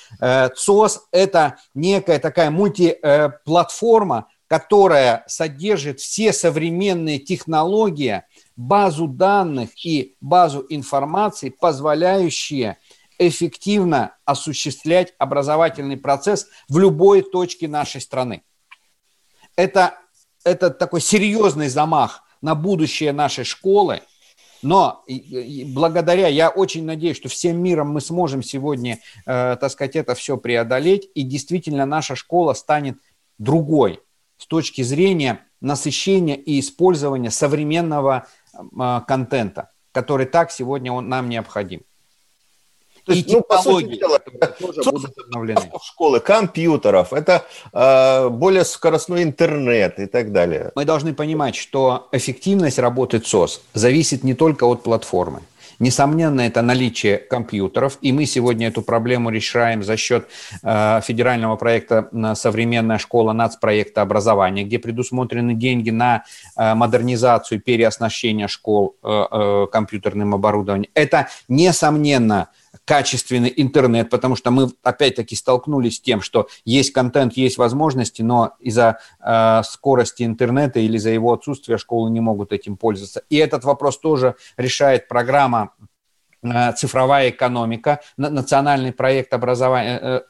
ЦОС– 0.57 1.03
это 1.13 1.57
некая 1.75 2.19
такая 2.19 2.51
мультиплатформа, 2.51 4.29
которая 4.47 5.25
содержит 5.27 6.01
все 6.01 6.33
современные 6.33 7.19
технологии– 7.19 8.23
базу 8.57 9.07
данных 9.07 9.71
и 9.85 10.17
базу 10.21 10.65
информации, 10.69 11.51
позволяющие 11.51 12.79
эффективно 13.19 14.17
осуществлять 14.25 15.15
образовательный 15.19 15.97
процесс 15.97 16.49
в 16.69 16.79
любой 16.79 17.23
точке 17.23 17.69
нашей 17.69 18.01
страны. 18.01 18.43
Это, 19.57 19.99
это 20.45 20.71
такой 20.71 21.01
серьезный 21.01 21.69
замах 21.69 22.23
на 22.41 22.55
будущее 22.55 23.13
нашей 23.13 23.45
школы, 23.45 24.03
но 24.63 25.05
благодаря, 25.67 26.29
я 26.29 26.49
очень 26.49 26.85
надеюсь, 26.85 27.17
что 27.17 27.29
всем 27.29 27.61
миром 27.61 27.91
мы 27.91 28.01
сможем 28.01 28.43
сегодня, 28.43 29.01
э, 29.27 29.57
так 29.61 29.71
сказать, 29.71 29.97
это 29.97 30.15
все 30.15 30.37
преодолеть, 30.37 31.09
и 31.15 31.23
действительно 31.23 31.85
наша 31.85 32.15
школа 32.15 32.55
станет 32.55 32.97
другой 33.39 34.01
с 34.37 34.47
точки 34.47 34.83
зрения 34.83 35.41
насыщения 35.61 36.37
и 36.37 36.61
использования 36.61 37.31
современного 37.31 38.27
контента, 39.07 39.71
который 39.93 40.27
так 40.27 40.51
сегодня 40.51 40.93
он 40.93 41.09
нам 41.09 41.29
необходим. 41.29 41.83
То 43.05 43.13
есть, 43.13 43.29
и 43.29 43.33
ну, 43.33 43.41
по 43.41 43.59
сути 43.59 43.97
дела, 43.97 44.21
тоже 44.61 44.83
будут 44.85 45.19
обновлены. 45.19 45.73
школы, 45.83 46.21
компьютеров, 46.21 47.13
это 47.13 47.45
э, 47.73 48.29
более 48.29 48.65
скоростной 48.65 49.25
интернет 49.25 49.99
и 49.99 50.07
так 50.07 50.31
далее. 50.31 50.71
Мы 50.77 50.85
должны 50.85 51.13
понимать, 51.13 51.57
что 51.57 52.09
эффективность 52.13 52.79
работы 52.79 53.19
ЦОС 53.19 53.63
зависит 53.75 54.23
не 54.23 54.35
только 54.35 54.65
от 54.65 54.85
платформы. 54.85 55.43
Несомненно, 55.79 56.43
это 56.43 56.63
наличие 56.63 57.19
компьютеров, 57.19 57.99
и 58.01 58.13
мы 58.13 58.27
сегодня 58.27 58.69
эту 58.69 58.83
проблему 58.83 59.31
решаем 59.31 59.83
за 59.83 59.97
счет 59.97 60.29
э, 60.63 61.01
федерального 61.03 61.57
проекта 61.57 62.09
«Современная 62.35 62.99
школа» 62.99 63.33
нацпроекта 63.33 64.03
образования, 64.03 64.65
где 64.65 64.79
предусмотрены 64.79 65.55
деньги 65.55 65.91
на 65.91 66.25
э, 66.57 66.75
модернизацию, 66.75 67.61
переоснащение 67.61 68.49
школ 68.49 68.97
э, 69.03 69.67
компьютерным 69.73 70.35
оборудованием. 70.35 70.91
Это, 70.95 71.29
несомненно, 71.49 72.49
качественный 72.85 73.53
интернет, 73.57 74.11
потому 74.11 74.37
что 74.37 74.51
мы 74.51 74.71
опять-таки 74.83 75.37
столкнулись 75.37 75.97
с 75.97 76.01
тем, 76.01 76.21
что 76.21 76.49
есть 76.65 76.93
контент, 76.93 77.35
есть 77.37 77.59
возможности, 77.59 78.23
но 78.23 78.55
из-за 78.59 78.99
э, 79.21 79.63
скорости 79.65 80.25
интернета 80.25 80.81
или 80.81 80.97
из-за 80.97 81.11
его 81.11 81.33
отсутствия 81.33 81.79
школы 81.79 82.11
не 82.11 82.21
могут 82.21 82.53
этим 82.53 82.77
пользоваться. 82.77 83.23
И 83.31 83.37
этот 83.37 83.65
вопрос 83.65 83.99
тоже 83.99 84.35
решает 84.57 85.07
программа 85.07 85.73
э, 86.43 86.73
цифровая 86.73 87.31
экономика, 87.31 88.01
национальный 88.17 88.93
проект 88.93 89.33
образования, 89.33 90.01
э, 90.03 90.21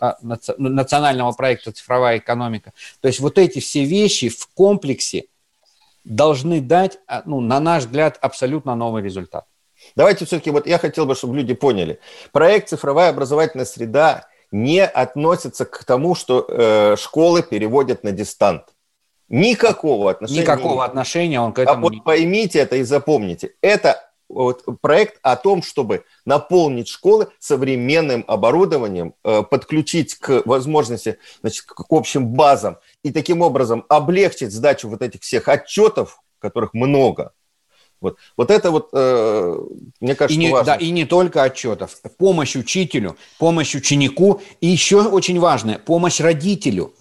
э, 0.00 0.12
национального 0.58 1.32
проекта 1.32 1.70
цифровая 1.70 2.18
экономика. 2.18 2.72
То 3.00 3.08
есть 3.08 3.20
вот 3.20 3.38
эти 3.38 3.60
все 3.60 3.84
вещи 3.84 4.28
в 4.28 4.48
комплексе 4.54 5.26
должны 6.04 6.60
дать, 6.60 6.98
ну, 7.26 7.40
на 7.40 7.60
наш 7.60 7.84
взгляд, 7.84 8.18
абсолютно 8.20 8.74
новый 8.74 9.04
результат. 9.04 9.46
Давайте 9.96 10.24
все-таки, 10.24 10.50
вот 10.50 10.66
я 10.66 10.78
хотел 10.78 11.06
бы, 11.06 11.14
чтобы 11.14 11.36
люди 11.36 11.54
поняли. 11.54 12.00
Проект 12.32 12.68
«Цифровая 12.68 13.10
образовательная 13.10 13.66
среда» 13.66 14.26
не 14.50 14.84
относится 14.84 15.64
к 15.64 15.84
тому, 15.84 16.14
что 16.14 16.44
э, 16.46 16.96
школы 16.96 17.42
переводят 17.42 18.04
на 18.04 18.12
дистант. 18.12 18.64
Никакого 19.28 20.10
отношения. 20.10 20.42
Никакого 20.42 20.84
отношения 20.84 21.40
он 21.40 21.52
к 21.52 21.58
этому. 21.58 21.86
А 21.86 21.90
вот 21.90 22.04
поймите 22.04 22.58
это 22.58 22.76
и 22.76 22.82
запомните. 22.82 23.54
Это 23.62 24.12
вот 24.28 24.64
проект 24.80 25.18
о 25.22 25.36
том, 25.36 25.62
чтобы 25.62 26.04
наполнить 26.24 26.88
школы 26.88 27.28
современным 27.38 28.24
оборудованием, 28.26 29.14
э, 29.24 29.42
подключить 29.42 30.14
к 30.16 30.42
возможности, 30.44 31.18
значит, 31.40 31.64
к 31.64 31.84
общим 31.90 32.28
базам 32.28 32.78
и 33.02 33.12
таким 33.12 33.42
образом 33.42 33.84
облегчить 33.88 34.52
сдачу 34.52 34.88
вот 34.88 35.02
этих 35.02 35.22
всех 35.22 35.48
отчетов, 35.48 36.20
которых 36.38 36.74
много, 36.74 37.32
вот, 38.02 38.18
вот 38.36 38.50
это 38.50 38.70
вот, 38.70 38.90
э, 38.92 39.58
мне 40.00 40.14
кажется, 40.14 40.38
и 40.38 40.44
не, 40.44 40.52
важно. 40.52 40.74
Да, 40.74 40.76
и 40.76 40.90
не 40.90 41.06
только 41.06 41.42
отчетов. 41.42 41.96
Помощь 42.18 42.56
учителю, 42.56 43.16
помощь 43.38 43.74
ученику 43.74 44.40
и 44.60 44.66
еще 44.66 45.02
очень 45.02 45.38
важное, 45.38 45.78
помощь 45.78 46.20
родителю. 46.20 46.92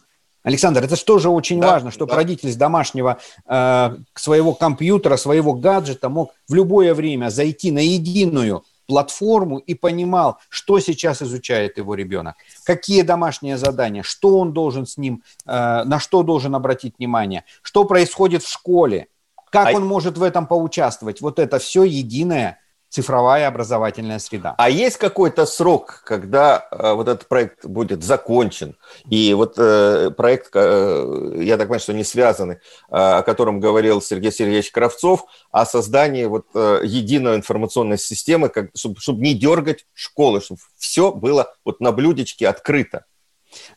Александр, 0.44 0.84
это 0.84 0.96
же 0.96 1.04
тоже 1.04 1.30
очень 1.30 1.60
да, 1.60 1.72
важно, 1.72 1.92
чтобы 1.92 2.12
да. 2.12 2.18
родитель 2.18 2.52
с 2.52 2.56
домашнего 2.56 3.20
э, 3.48 3.98
своего 4.16 4.54
компьютера, 4.54 5.18
своего 5.18 5.54
гаджета 5.54 6.10
мог 6.10 6.34
в 6.48 6.54
любое 6.54 6.94
время 6.94 7.30
зайти 7.30 7.72
на 7.72 7.80
единую 7.80 8.64
платформу 8.88 9.58
и 9.58 9.74
понимал, 9.74 10.40
что 10.50 10.80
сейчас 10.80 11.22
изучает 11.22 11.78
его 11.78 11.96
ребенок, 11.96 12.36
какие 12.64 13.04
домашние 13.04 13.58
задания, 13.58 14.04
что 14.04 14.40
он 14.40 14.52
должен 14.52 14.86
с 14.86 14.98
ним, 14.98 15.24
э, 15.46 15.84
на 15.84 16.00
что 16.00 16.24
должен 16.24 16.56
обратить 16.56 16.96
внимание, 16.98 17.44
что 17.62 17.86
происходит 17.86 18.44
в 18.44 18.52
школе, 18.52 19.08
как 19.52 19.68
а... 19.68 19.72
он 19.74 19.86
может 19.86 20.18
в 20.18 20.24
этом 20.24 20.48
поучаствовать? 20.48 21.22
Вот 21.22 21.38
это 21.38 21.60
все 21.60 21.84
единая 21.84 22.58
цифровая 22.92 23.48
образовательная 23.48 24.20
среда. 24.20 24.54
А 24.58 24.70
есть 24.70 24.98
какой-то 24.98 25.46
срок, 25.46 26.02
когда 26.06 26.68
э, 26.72 26.94
вот 26.94 27.08
этот 27.08 27.28
проект 27.28 27.66
будет 27.66 28.04
закончен? 28.04 28.76
И 29.10 29.34
вот 29.34 29.54
э, 29.58 30.12
проект, 30.16 30.52
э, 30.54 31.34
я 31.38 31.58
так 31.58 31.68
понимаю, 31.68 31.80
что 31.80 31.94
не 31.94 32.04
связанный, 32.04 32.56
э, 32.56 32.60
о 32.90 33.22
котором 33.24 33.62
говорил 33.62 34.02
Сергей 34.02 34.32
Сергеевич 34.32 34.72
Кравцов, 34.72 35.26
о 35.52 35.66
создании 35.66 36.26
вот 36.26 36.48
э, 36.54 36.82
единой 36.84 37.38
информационной 37.38 37.98
системы, 37.98 38.50
как, 38.50 38.72
чтобы, 38.76 39.00
чтобы 39.00 39.22
не 39.22 39.36
дергать 39.36 39.86
школы, 39.94 40.42
чтобы 40.42 40.60
все 40.78 41.14
было 41.14 41.54
вот 41.64 41.80
на 41.80 41.94
блюдечке 41.94 42.50
открыто. 42.50 43.06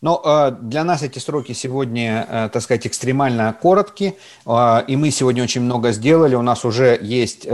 Но 0.00 0.20
э, 0.24 0.56
для 0.60 0.84
нас 0.84 1.02
эти 1.02 1.18
сроки 1.18 1.52
сегодня, 1.52 2.26
э, 2.28 2.48
так 2.52 2.62
сказать, 2.62 2.86
экстремально 2.86 3.56
короткие, 3.60 4.16
э, 4.46 4.82
и 4.86 4.96
мы 4.96 5.10
сегодня 5.10 5.42
очень 5.42 5.62
много 5.62 5.92
сделали. 5.92 6.34
У 6.34 6.42
нас 6.42 6.64
уже 6.64 6.98
есть 7.00 7.46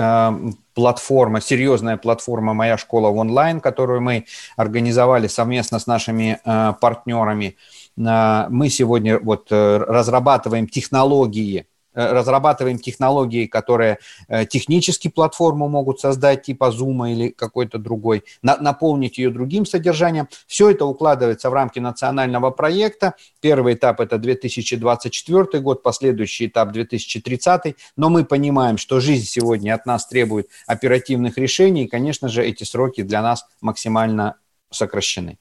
платформа, 0.75 1.41
серьезная 1.41 1.97
платформа 1.97 2.55
«Моя 2.55 2.79
школа 2.79 3.11
в 3.11 3.17
онлайн», 3.17 3.61
которую 3.61 4.01
мы 4.01 4.27
организовали 4.57 5.27
совместно 5.27 5.79
с 5.79 5.87
нашими 5.87 6.41
партнерами. 6.81 7.57
Мы 7.97 8.69
сегодня 8.71 9.19
вот 9.19 9.49
разрабатываем 9.51 10.69
технологии 10.69 11.67
разрабатываем 11.95 12.79
технологии, 12.79 13.47
которые 13.47 13.99
э, 14.29 14.47
технически 14.47 15.09
платформу 15.09 15.69
могут 15.69 16.01
создать, 16.01 16.43
типа 16.43 16.71
Zoom 16.71 17.11
или 17.11 17.29
какой-то 17.31 17.79
другой, 17.79 18.25
на, 18.43 18.57
наполнить 18.57 19.19
ее 19.19 19.31
другим 19.31 19.67
содержанием. 19.67 20.29
Все 20.47 20.71
это 20.71 20.85
укладывается 20.85 21.51
в 21.51 21.53
рамки 21.53 21.79
национального 21.79 22.51
проекта. 22.51 23.15
Первый 23.41 23.75
этап– 23.75 24.01
это 24.03 24.19
2024 24.19 25.61
год, 25.61 25.83
последующий 25.83 26.47
этап– 26.47 26.73
2030. 26.73 27.77
Но 27.97 28.09
мы 28.09 28.25
понимаем, 28.25 28.79
что 28.79 29.01
жизнь 29.01 29.27
сегодня 29.27 29.75
от 29.75 29.87
нас 29.87 30.07
требует 30.07 30.49
оперативных 30.67 31.39
решений, 31.39 31.85
и, 31.85 31.89
конечно 31.89 32.29
же, 32.29 32.45
эти 32.45 32.65
сроки 32.65 33.03
для 33.03 33.23
нас 33.23 33.47
максимально 33.61 34.37
сокращены. 34.71 35.39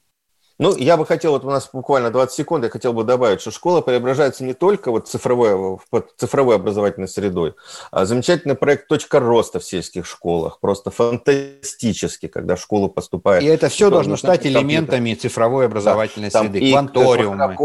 Ну, 0.59 0.75
я 0.75 0.97
бы 0.97 1.05
хотел, 1.05 1.31
вот 1.31 1.45
у 1.45 1.49
нас 1.49 1.69
буквально 1.71 2.11
20 2.11 2.35
секунд, 2.35 2.65
я 2.65 2.69
хотел 2.69 2.91
бы 2.91 3.05
добавить, 3.05 3.39
что 3.39 3.49
школа 3.49 3.79
преображается 3.79 4.43
не 4.43 4.53
только 4.53 4.91
вот 4.91 5.07
цифровой, 5.07 5.79
цифровой 6.17 6.55
образовательной 6.57 7.07
средой, 7.07 7.55
а 7.91 8.03
замечательный 8.03 8.55
проект 8.55 8.89
«Точка 8.89 9.21
роста» 9.21 9.61
в 9.61 9.63
сельских 9.63 10.05
школах, 10.05 10.59
просто 10.59 10.91
фантастически, 10.91 12.27
когда 12.27 12.57
в 12.57 12.59
школу 12.59 12.89
поступает. 12.89 13.41
И 13.41 13.45
это 13.45 13.69
все 13.69 13.89
должно 13.89 14.17
стать 14.17 14.45
элементами 14.45 15.13
цифровой 15.13 15.65
образовательной 15.65 16.29
да, 16.29 16.41
среды, 16.41 16.59
и 16.59 16.71
кванториумы. 16.73 17.55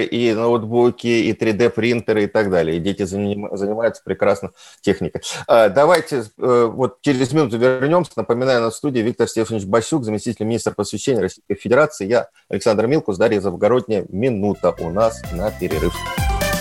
И 0.00 0.04
и 0.04 0.32
ноутбуки, 0.32 1.06
и 1.08 1.32
3D-принтеры 1.32 2.24
и 2.24 2.26
так 2.28 2.48
далее. 2.48 2.76
И 2.76 2.80
дети 2.80 3.02
занимаются 3.02 4.02
прекрасно 4.04 4.52
техникой. 4.82 5.22
А, 5.48 5.68
давайте 5.68 6.24
э, 6.38 6.70
вот 6.72 7.00
через 7.00 7.32
минуту 7.32 7.58
вернемся. 7.58 8.12
Напоминаю, 8.14 8.62
на 8.62 8.70
студии 8.70 9.00
Виктор 9.00 9.26
Стефанович 9.26 9.64
Басюк, 9.64 10.04
заместитель 10.04 10.44
министра 10.44 10.70
просвещения 10.70 11.20
Российской 11.20 11.56
Федерации. 11.56 12.06
Я 12.06 12.28
Александр 12.48 12.86
Милкус, 12.86 13.16
Дарья 13.16 13.40
Завгородняя. 13.40 14.04
Минута 14.08 14.74
у 14.78 14.90
нас 14.90 15.22
на 15.32 15.50
перерыв. 15.50 15.94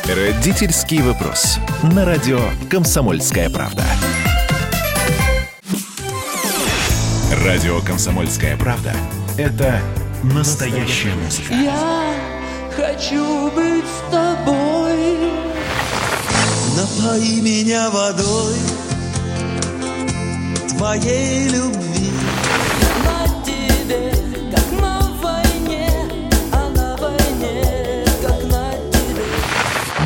Родительский 0.05 1.01
вопрос. 1.01 1.57
На 1.84 2.05
радио 2.05 2.39
«Комсомольская 2.69 3.49
правда». 3.49 3.84
Радио 7.43 7.80
«Комсомольская 7.82 8.57
правда»— 8.57 8.93
это 9.38 9.82
настоящая 10.23 11.13
музыка. 11.15 11.53
Я 11.53 12.13
хочу 12.76 13.51
быть 13.51 13.86
с 13.86 14.11
тобой. 14.11 15.32
Напои 16.76 17.41
меня 17.41 17.89
водой 17.89 18.55
твоей 20.78 21.49
любви. 21.49 22.05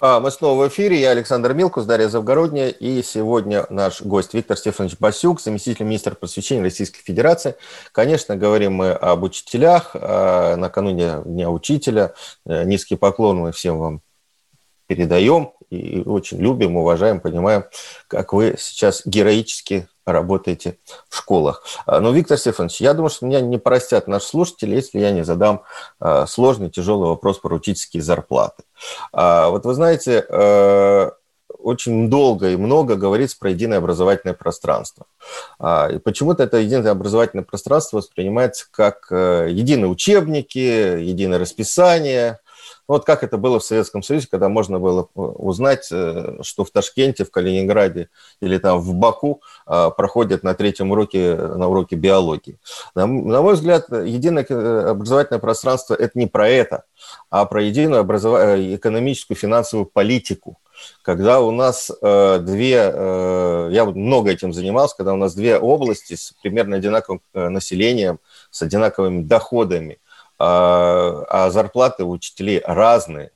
А, 0.00 0.20
мы 0.20 0.30
снова 0.30 0.64
в 0.64 0.68
эфире. 0.68 1.00
Я 1.00 1.10
Александр 1.10 1.54
Милкус, 1.54 1.84
Дарья 1.84 2.08
Завгородняя. 2.08 2.68
И 2.68 3.02
сегодня 3.02 3.66
наш 3.68 4.00
гость 4.00 4.32
Виктор 4.32 4.56
Стефанович 4.56 4.96
Басюк, 5.00 5.40
заместитель 5.40 5.84
министра 5.84 6.14
просвещения 6.14 6.62
Российской 6.62 7.02
Федерации. 7.02 7.56
Конечно, 7.90 8.36
говорим 8.36 8.74
мы 8.74 8.92
об 8.92 9.24
учителях. 9.24 9.90
А, 9.94 10.54
накануне 10.54 11.22
Дня 11.24 11.50
Учителя. 11.50 12.14
Э, 12.46 12.62
низкий 12.62 12.94
поклон 12.94 13.38
мы 13.38 13.50
всем 13.52 13.78
вам 13.78 14.00
передаем. 14.86 15.50
И 15.70 16.00
очень 16.06 16.38
любим, 16.38 16.76
уважаем, 16.76 17.18
понимаем, 17.18 17.64
как 18.06 18.32
вы 18.32 18.54
сейчас 18.56 19.02
героически 19.04 19.88
работаете 20.12 20.78
в 21.08 21.16
школах. 21.16 21.62
А, 21.86 22.00
но, 22.00 22.10
Виктор 22.10 22.38
Стефанович, 22.38 22.80
я 22.80 22.94
думаю, 22.94 23.10
что 23.10 23.26
меня 23.26 23.40
не 23.40 23.58
простят 23.58 24.08
наши 24.08 24.26
слушатели, 24.26 24.74
если 24.74 24.98
я 24.98 25.10
не 25.10 25.24
задам 25.24 25.62
а, 26.00 26.26
сложный, 26.26 26.70
тяжелый 26.70 27.08
вопрос 27.08 27.38
про 27.38 27.54
учительские 27.54 28.02
зарплаты. 28.02 28.64
А, 29.12 29.48
вот 29.48 29.64
вы 29.64 29.74
знаете, 29.74 30.26
очень 31.58 32.08
долго 32.08 32.50
и 32.50 32.56
много 32.56 32.94
говорится 32.94 33.36
про 33.38 33.50
единое 33.50 33.78
образовательное 33.78 34.34
пространство. 34.34 35.06
И 35.60 35.98
почему-то 35.98 36.44
это 36.44 36.58
единое 36.58 36.92
образовательное 36.92 37.44
пространство 37.44 37.96
воспринимается 37.96 38.66
как 38.70 39.08
э, 39.10 39.48
единые 39.50 39.88
учебники, 39.88 40.58
единое 40.58 41.38
расписание, 41.38 42.38
ну, 42.88 42.94
вот 42.94 43.04
как 43.04 43.22
это 43.22 43.36
было 43.36 43.60
в 43.60 43.64
Советском 43.64 44.02
Союзе, 44.02 44.28
когда 44.30 44.48
можно 44.48 44.78
было 44.78 45.02
э, 45.02 45.20
узнать, 45.20 45.88
э, 45.92 46.38
что 46.40 46.64
в 46.64 46.70
Ташкенте, 46.70 47.26
в 47.26 47.30
Калининграде 47.30 48.08
или 48.40 48.56
там 48.56 48.80
в 48.80 48.94
Баку 48.94 49.42
э, 49.66 49.90
проходят 49.94 50.42
на 50.42 50.54
третьем 50.54 50.90
уроке, 50.90 51.36
на 51.36 51.68
уроке 51.68 51.96
биологии. 51.96 52.56
На, 52.94 53.06
мой 53.06 53.54
взгляд, 53.54 53.90
единое 53.90 54.44
образовательное 54.90 55.38
пространство– 55.38 55.94
это 55.98 56.18
не 56.18 56.26
про 56.26 56.48
это, 56.48 56.84
а 57.28 57.44
про 57.44 57.62
единую 57.62 58.00
образов... 58.00 58.38
экономическую 58.38 59.36
финансовую 59.36 59.86
политику 59.86 60.58
когда 61.02 61.40
у 61.40 61.50
нас 61.50 61.90
две, 62.00 62.70
я 62.70 63.84
много 63.84 64.30
этим 64.30 64.52
занимался, 64.52 64.96
когда 64.96 65.12
у 65.12 65.16
нас 65.16 65.34
две 65.34 65.58
области 65.58 66.14
с 66.14 66.32
примерно 66.40 66.76
одинаковым 66.76 67.20
населением, 67.34 68.20
с 68.52 68.62
одинаковыми 68.62 69.24
доходами, 69.24 69.98
а, 70.38 71.24
а 71.28 71.50
зарплаты 71.50 72.04
учителей 72.04 72.62
разные. 72.64 73.32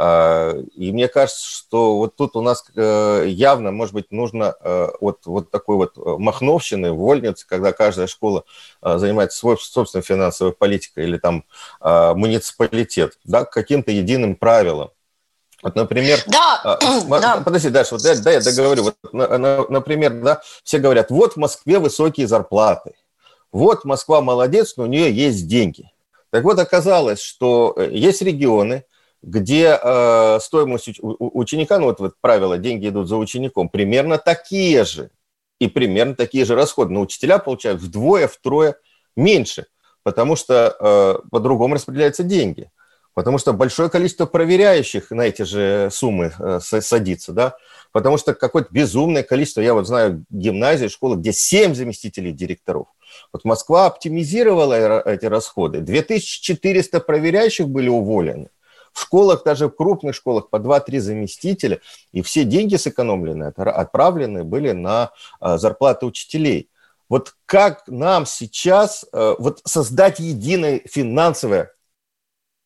А, 0.00 0.54
и 0.76 0.92
мне 0.92 1.08
кажется, 1.08 1.44
что 1.44 1.96
вот 1.96 2.14
тут 2.14 2.36
у 2.36 2.40
нас 2.40 2.64
э, 2.76 3.24
явно, 3.26 3.72
может 3.72 3.94
быть, 3.94 4.12
нужно 4.12 4.54
э, 4.60 4.90
вот, 5.00 5.26
вот 5.26 5.50
такой 5.50 5.76
вот 5.76 5.96
махновщины, 5.96 6.92
вольницы, 6.92 7.44
когда 7.48 7.72
каждая 7.72 8.06
школа 8.06 8.44
э, 8.80 8.98
занимается 8.98 9.38
свой, 9.38 9.58
собственной 9.58 10.04
финансовой 10.04 10.52
политикой 10.52 11.04
или 11.04 11.18
там 11.18 11.44
муниципалитет, 11.80 13.18
да, 13.24 13.44
каким-то 13.44 13.90
единым 13.90 14.36
правилам. 14.36 14.90
Вот, 15.62 15.74
например, 15.74 16.20
да, 16.28 16.78
да. 17.08 17.42
подожди, 17.44 17.70
Даша, 17.70 17.96
вот 17.96 18.02
да, 18.22 18.30
я 18.30 18.40
договорю. 18.40 18.84
Вот, 18.84 18.96
например, 19.12 20.12
да, 20.20 20.40
все 20.62 20.78
говорят, 20.78 21.10
вот 21.10 21.32
в 21.32 21.36
Москве 21.38 21.80
высокие 21.80 22.28
зарплаты, 22.28 22.92
вот 23.50 23.84
Москва 23.84 24.20
молодец, 24.20 24.74
но 24.76 24.84
у 24.84 24.86
нее 24.86 25.10
есть 25.10 25.48
деньги. 25.48 25.90
Так 26.30 26.44
вот, 26.44 26.58
оказалось, 26.58 27.20
что 27.20 27.74
э, 27.76 27.90
есть 27.92 28.22
регионы, 28.22 28.84
где 29.22 29.78
э, 29.82 30.38
стоимость 30.40 30.90
ученика, 31.02 31.78
ну 31.78 31.86
вот, 31.86 32.00
вот 32.00 32.14
правило, 32.20 32.58
деньги 32.58 32.88
идут 32.88 33.08
за 33.08 33.16
учеником, 33.16 33.68
примерно 33.68 34.18
такие 34.18 34.84
же. 34.84 35.10
И 35.58 35.66
примерно 35.66 36.14
такие 36.14 36.44
же 36.44 36.54
расходы. 36.54 36.92
Но 36.92 37.00
учителя 37.00 37.38
получают 37.38 37.80
вдвое, 37.80 38.28
втрое 38.28 38.76
меньше, 39.16 39.66
потому 40.04 40.36
что 40.36 40.76
э, 40.78 41.28
по-другому 41.30 41.74
распределяются 41.74 42.22
деньги. 42.22 42.70
Потому 43.14 43.38
что 43.38 43.52
большое 43.52 43.90
количество 43.90 44.26
проверяющих 44.26 45.10
на 45.10 45.22
эти 45.22 45.42
же 45.42 45.88
суммы 45.90 46.32
э, 46.38 46.60
садится, 46.60 47.32
да, 47.32 47.56
потому 47.90 48.16
что 48.18 48.34
какое-то 48.34 48.68
безумное 48.70 49.24
количество, 49.24 49.60
я 49.60 49.74
вот 49.74 49.88
знаю 49.88 50.24
гимназии, 50.30 50.86
школы, 50.86 51.16
где 51.16 51.32
7 51.32 51.74
заместителей 51.74 52.30
директоров. 52.30 52.86
Вот 53.32 53.44
Москва 53.44 53.86
оптимизировала 53.86 55.02
эти 55.08 55.26
расходы. 55.26 55.80
2400 55.80 57.00
проверяющих 57.00 57.68
были 57.68 57.88
уволены. 57.88 58.50
В 58.92 59.02
школах, 59.02 59.44
даже 59.44 59.68
в 59.68 59.70
крупных 59.70 60.14
школах, 60.14 60.50
по 60.50 60.56
2-3 60.56 60.98
заместителя, 60.98 61.80
и 62.12 62.22
все 62.22 62.44
деньги 62.44 62.76
сэкономленные, 62.76 63.50
отправлены 63.50 64.44
были 64.44 64.72
на 64.72 65.12
а, 65.40 65.58
зарплаты 65.58 66.06
учителей. 66.06 66.68
Вот 67.08 67.34
как 67.46 67.84
нам 67.86 68.26
сейчас 68.26 69.06
э, 69.12 69.34
вот 69.38 69.60
создать 69.64 70.18
единое 70.18 70.82
финансовое 70.84 71.72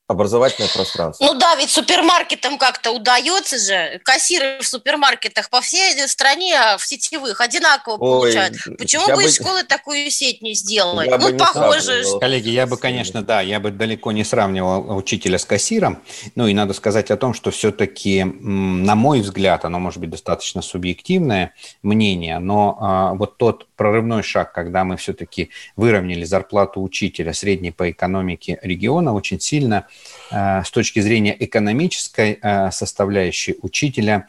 образовательное 0.09 0.69
пространство. 0.69 1.25
Ну 1.25 1.35
да, 1.35 1.55
ведь 1.57 1.71
супермаркетам 1.71 2.59
как-то 2.59 2.91
удается 2.91 3.59
же. 3.59 4.01
Кассиры 4.05 4.59
в 4.61 4.67
супермаркетах 4.67 5.49
по 5.49 5.61
всей 5.61 5.97
стране 6.07 6.55
а 6.55 6.77
в 6.77 6.85
сетевых 6.85 7.41
одинаково 7.41 7.95
Ой, 7.95 7.99
получают. 7.99 8.57
Почему 8.79 9.07
бы, 9.15 9.25
из 9.25 9.37
школы 9.37 9.65
такую 9.65 10.11
сеть 10.11 10.43
не 10.43 10.55
сделать? 10.55 11.09
Я 11.09 11.19
ну, 11.19 11.37
похоже. 11.37 12.05
Коллеги, 12.21 12.51
я 12.51 12.67
бы, 12.67 12.77
конечно, 12.77 13.23
да, 13.23 13.41
я 13.41 13.61
бы 13.61 13.71
далеко 13.71 14.13
не 14.13 14.25
сравнивал 14.25 14.97
учителя 14.97 15.39
с 15.39 15.45
кассиром. 15.45 16.03
Ну 16.35 16.47
и 16.47 16.55
надо 16.55 16.75
сказать 16.75 17.11
о 17.11 17.17
том, 17.17 17.33
что 17.33 17.51
все-таки, 17.51 18.25
на 18.25 18.95
мой 18.95 19.21
взгляд, 19.21 19.65
оно 19.65 19.79
может 19.79 20.01
быть 20.01 20.11
достаточно 20.11 20.63
субъективное 20.63 21.55
мнение, 21.83 22.39
но 22.39 22.77
а, 22.81 23.15
вот 23.15 23.39
тот 23.39 23.67
прорывной 23.77 24.23
шаг, 24.23 24.53
когда 24.53 24.85
мы 24.85 24.97
все-таки 24.97 25.51
выровняли 25.77 26.25
зарплату 26.25 26.83
учителя 26.83 27.33
средней 27.33 27.71
по 27.71 27.91
экономике 27.91 28.59
региона, 28.63 29.15
очень 29.15 29.41
сильно– 29.41 29.87
с 30.31 30.71
точки 30.71 31.01
зрения 31.01 31.37
экономической 31.39 32.41
составляющей 32.71 33.57
учителя 33.61 34.27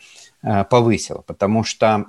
повысила, 0.69 1.23
потому 1.25 1.63
что, 1.63 2.07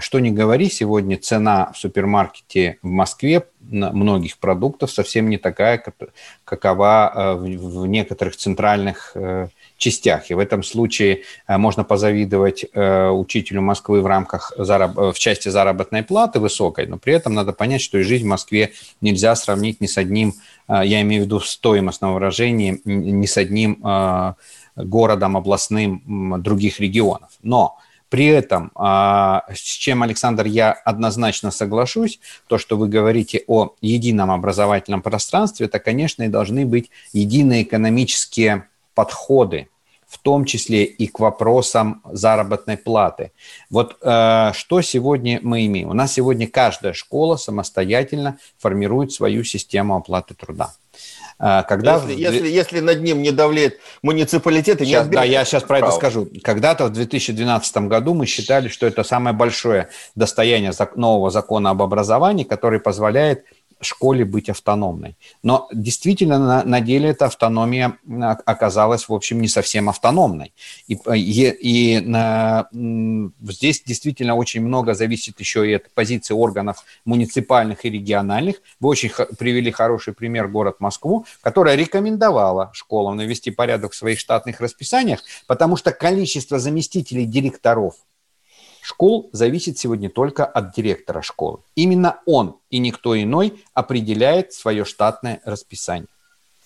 что 0.00 0.18
ни 0.18 0.30
говори, 0.30 0.68
сегодня 0.68 1.16
цена 1.16 1.70
в 1.72 1.78
супермаркете 1.78 2.78
в 2.82 2.88
Москве 2.88 3.46
многих 3.60 4.38
продуктов 4.38 4.90
совсем 4.90 5.30
не 5.30 5.38
такая, 5.38 5.80
какова 6.44 7.36
в 7.38 7.86
некоторых 7.86 8.36
центральных 8.36 9.16
частях. 9.76 10.30
И 10.30 10.34
в 10.34 10.38
этом 10.38 10.62
случае 10.62 11.22
э, 11.46 11.56
можно 11.56 11.84
позавидовать 11.84 12.64
э, 12.72 13.08
учителю 13.08 13.62
Москвы 13.62 14.00
в 14.00 14.06
рамках 14.06 14.52
зараб... 14.56 14.98
Э, 14.98 15.12
в 15.12 15.18
части 15.18 15.48
заработной 15.48 16.02
платы 16.02 16.40
высокой, 16.40 16.86
но 16.86 16.98
при 16.98 17.14
этом 17.14 17.34
надо 17.34 17.52
понять, 17.52 17.82
что 17.82 17.98
и 17.98 18.02
жизнь 18.02 18.24
в 18.24 18.28
Москве 18.28 18.72
нельзя 19.00 19.34
сравнить 19.36 19.80
ни 19.80 19.86
с 19.86 19.98
одним, 19.98 20.34
я 20.68 21.00
имею 21.02 21.22
в 21.22 21.24
виду 21.26 21.38
в 21.38 21.46
стоимостном 21.46 22.14
выражении, 22.14 22.80
ни 22.84 23.26
с 23.26 23.36
одним 23.36 23.82
городом 24.76 25.36
областным 25.36 26.42
других 26.42 26.80
регионов. 26.80 27.30
Но 27.42 27.78
при 28.08 28.26
этом, 28.26 28.70
с 28.76 29.58
чем, 29.58 30.02
Александр, 30.04 30.46
я 30.46 30.70
однозначно 30.72 31.50
соглашусь, 31.50 32.20
то, 32.46 32.56
что 32.56 32.76
вы 32.76 32.88
говорите 32.88 33.42
о 33.48 33.74
едином 33.80 34.30
образовательном 34.30 35.02
пространстве, 35.02 35.66
это, 35.66 35.80
конечно, 35.80 36.22
и 36.22 36.28
должны 36.28 36.66
быть 36.66 36.90
единые 37.12 37.64
экономические 37.64 38.68
подходы, 38.94 39.68
в 40.06 40.18
том 40.18 40.44
числе 40.44 40.84
и 40.84 41.06
к 41.06 41.18
вопросам 41.18 42.02
заработной 42.04 42.76
платы. 42.76 43.32
Вот 43.70 43.96
э, 44.02 44.52
что 44.54 44.80
сегодня 44.80 45.40
мы 45.42 45.66
имеем? 45.66 45.90
У 45.90 45.94
нас 45.94 46.12
сегодня 46.12 46.46
каждая 46.46 46.92
школа 46.92 47.36
самостоятельно 47.36 48.38
формирует 48.58 49.12
свою 49.12 49.42
систему 49.44 49.96
оплаты 49.96 50.34
труда. 50.34 50.72
Э, 51.38 51.62
когда 51.68 51.96
если, 51.96 52.14
в... 52.14 52.18
если, 52.18 52.48
если 52.48 52.80
над 52.80 53.02
ним 53.02 53.20
не 53.20 53.32
давлеет 53.32 53.80
муниципалитет, 54.02 54.80
и 54.80 54.84
сейчас, 54.84 55.06
не 55.06 55.12
Да, 55.12 55.24
я 55.24 55.44
сейчас 55.44 55.64
про 55.64 55.78
это 55.78 55.90
скажу. 55.90 56.28
Когда-то 56.42 56.86
в 56.86 56.90
2012 56.90 57.76
году 57.88 58.14
мы 58.14 58.26
считали, 58.26 58.68
что 58.68 58.86
это 58.86 59.02
самое 59.02 59.34
большое 59.34 59.88
достояние 60.14 60.72
нового 60.94 61.30
закона 61.30 61.70
об 61.70 61.82
образовании, 61.82 62.44
который 62.44 62.80
позволяет 62.80 63.44
школе 63.80 64.24
быть 64.24 64.48
автономной. 64.48 65.16
Но 65.42 65.68
действительно 65.72 66.38
на, 66.38 66.64
на 66.64 66.80
деле 66.80 67.10
эта 67.10 67.26
автономия 67.26 67.98
оказалась, 68.44 69.08
в 69.08 69.14
общем, 69.14 69.40
не 69.40 69.48
совсем 69.48 69.88
автономной. 69.88 70.52
И, 70.88 70.98
и, 71.14 71.96
и 71.96 72.00
на, 72.00 72.68
здесь 72.72 73.82
действительно 73.82 74.34
очень 74.34 74.62
много 74.62 74.94
зависит 74.94 75.38
еще 75.40 75.68
и 75.68 75.74
от 75.74 75.90
позиции 75.92 76.34
органов 76.34 76.84
муниципальных 77.04 77.84
и 77.84 77.90
региональных. 77.90 78.56
Вы 78.80 78.88
очень 78.88 79.10
привели 79.38 79.70
хороший 79.70 80.14
пример 80.14 80.48
город 80.48 80.76
Москву, 80.80 81.26
которая 81.42 81.76
рекомендовала 81.76 82.70
школам 82.72 83.16
навести 83.16 83.50
порядок 83.50 83.92
в 83.92 83.96
своих 83.96 84.18
штатных 84.18 84.60
расписаниях, 84.60 85.22
потому 85.46 85.76
что 85.76 85.92
количество 85.92 86.58
заместителей 86.58 87.26
директоров 87.26 87.94
школ 88.86 89.30
зависит 89.32 89.78
сегодня 89.78 90.08
только 90.08 90.44
от 90.44 90.74
директора 90.74 91.20
школы. 91.20 91.58
Именно 91.74 92.20
он 92.24 92.56
и 92.70 92.78
никто 92.78 93.20
иной 93.20 93.64
определяет 93.74 94.52
свое 94.52 94.84
штатное 94.84 95.40
расписание. 95.44 96.06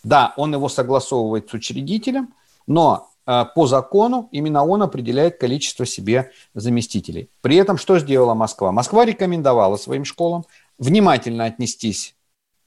Да, 0.04 0.34
он 0.36 0.52
его 0.52 0.68
согласовывает 0.68 1.48
с 1.48 1.54
учредителем, 1.54 2.34
но 2.66 3.08
э, 3.26 3.44
по 3.54 3.66
закону 3.66 4.28
именно 4.32 4.64
он 4.66 4.82
определяет 4.82 5.38
количество 5.38 5.86
себе 5.86 6.30
заместителей. 6.54 7.30
При 7.40 7.56
этом 7.56 7.78
что 7.78 7.98
сделала 7.98 8.34
Москва? 8.34 8.70
Москва 8.70 9.06
рекомендовала 9.06 9.78
своим 9.78 10.04
школам 10.04 10.44
внимательно 10.78 11.46
отнестись 11.46 12.14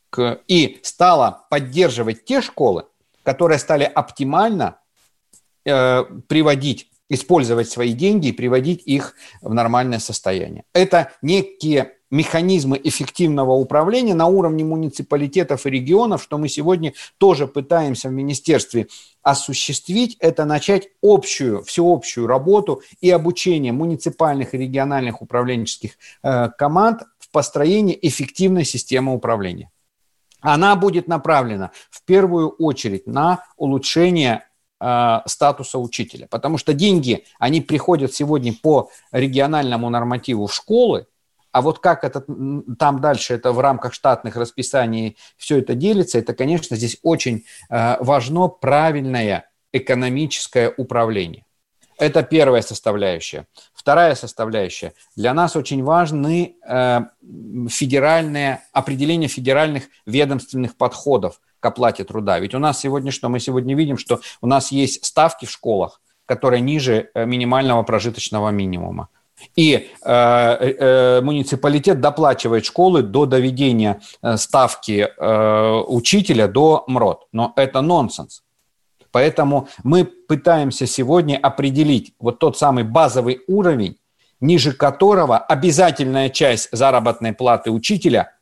к 0.10 0.40
и 0.48 0.80
стала 0.82 1.46
поддерживать 1.52 2.26
те 2.26 2.42
школы, 2.42 2.86
которые 3.22 3.60
стали 3.60 3.84
оптимально 3.84 4.78
э, 5.64 6.04
приводить 6.28 6.90
использовать 7.14 7.70
свои 7.70 7.94
деньги 7.94 8.28
и 8.28 8.32
приводить 8.32 8.84
их 8.86 9.16
в 9.42 9.54
нормальное 9.54 10.00
состояние. 10.00 10.64
Это 10.74 11.12
некие 11.22 11.94
механизмы 12.14 12.80
эффективного 12.84 13.54
управления 13.54 14.14
на 14.14 14.28
уровне 14.28 14.64
муниципалитетов 14.64 15.66
и 15.66 15.72
регионов, 15.72 16.22
что 16.22 16.38
мы 16.38 16.48
сегодня 16.48 16.94
тоже 17.18 17.48
пытаемся 17.48 18.10
в 18.10 18.12
министерстве 18.12 18.88
осуществить, 19.24 20.16
это 20.20 20.46
начать 20.46 20.90
общую, 21.02 21.64
всеобщую 21.64 22.28
работу 22.28 22.84
и 23.02 23.10
обучение 23.10 23.74
муниципальных 23.74 24.54
и 24.54 24.60
региональных 24.60 25.24
управленческих 25.24 25.98
э, 26.22 26.50
команд 26.56 27.02
в 27.18 27.32
построении 27.32 27.98
эффективной 28.00 28.64
системы 28.64 29.12
управления. 29.16 29.72
Она 30.40 30.76
будет 30.76 31.08
направлена 31.08 31.72
в 31.90 32.04
первую 32.04 32.50
очередь 32.50 33.08
на 33.08 33.44
улучшение 33.58 34.46
статуса 35.26 35.80
учителя. 35.80 36.28
Потому 36.30 36.58
что 36.58 36.74
деньги, 36.74 37.26
они 37.40 37.62
приходят 37.62 38.14
сегодня 38.14 38.54
по 38.54 38.90
региональному 39.12 39.90
нормативу 39.90 40.48
в 40.48 40.54
школы, 40.54 41.08
а 41.54 41.62
вот 41.62 41.80
как 41.80 42.04
это 42.04 42.26
там 42.80 43.00
дальше, 43.00 43.36
это 43.36 43.52
в 43.52 43.60
рамках 43.60 43.94
штатных 43.94 44.36
расписаний 44.36 45.18
все 45.38 45.60
это 45.60 45.76
делится, 45.76 46.18
это, 46.18 46.34
конечно, 46.34 46.76
здесь 46.76 46.98
очень 47.04 47.46
э, 47.70 47.98
важно 48.00 48.48
правильное 48.48 49.50
экономическое 49.72 50.74
управление. 50.76 51.46
Это 52.00 52.24
первая 52.24 52.64
составляющая. 52.64 53.46
Вторая 53.72 54.16
составляющая. 54.16 54.94
Для 55.16 55.34
нас 55.36 55.56
очень 55.56 55.84
важны 55.84 56.56
э, 56.68 57.02
федеральные, 57.70 58.64
определение 58.72 59.30
федеральных 59.30 59.84
ведомственных 60.08 60.76
подходов 60.76 61.40
к 61.64 61.66
оплате 61.66 62.04
труда. 62.04 62.40
Ведь 62.40 62.54
у 62.54 62.60
нас 62.60 62.80
сегодня 62.80 63.10
что? 63.10 63.30
Мы 63.30 63.40
сегодня 63.40 63.74
видим, 63.74 63.98
что 63.98 64.20
у 64.42 64.48
нас 64.48 64.74
есть 64.74 65.06
ставки 65.06 65.46
в 65.46 65.50
школах, 65.50 66.02
которые 66.26 66.60
ниже 66.60 67.10
э, 67.14 67.26
минимального 67.26 67.84
прожиточного 67.84 68.50
минимума. 68.50 69.08
И 69.56 69.74
э, 69.74 70.12
э, 70.12 71.22
муниципалитет 71.22 72.02
доплачивает 72.02 72.66
школы 72.66 73.02
до 73.02 73.26
доведения 73.26 74.02
э, 74.22 74.36
ставки 74.36 75.08
э, 75.08 75.84
учителя 75.88 76.50
до 76.50 76.84
МРОД. 76.88 77.28
Но 77.32 77.54
это 77.56 77.80
нонсенс. 77.80 78.44
Поэтому 79.12 79.70
мы 79.84 80.04
пытаемся 80.04 80.86
сегодня 80.86 81.38
определить 81.38 82.14
вот 82.20 82.40
тот 82.40 82.58
самый 82.58 82.84
базовый 82.84 83.40
уровень, 83.48 83.96
ниже 84.42 84.74
которого 84.74 85.38
обязательная 85.38 86.30
часть 86.30 86.68
заработной 86.74 87.32
платы 87.32 87.72
учителя 87.72 88.34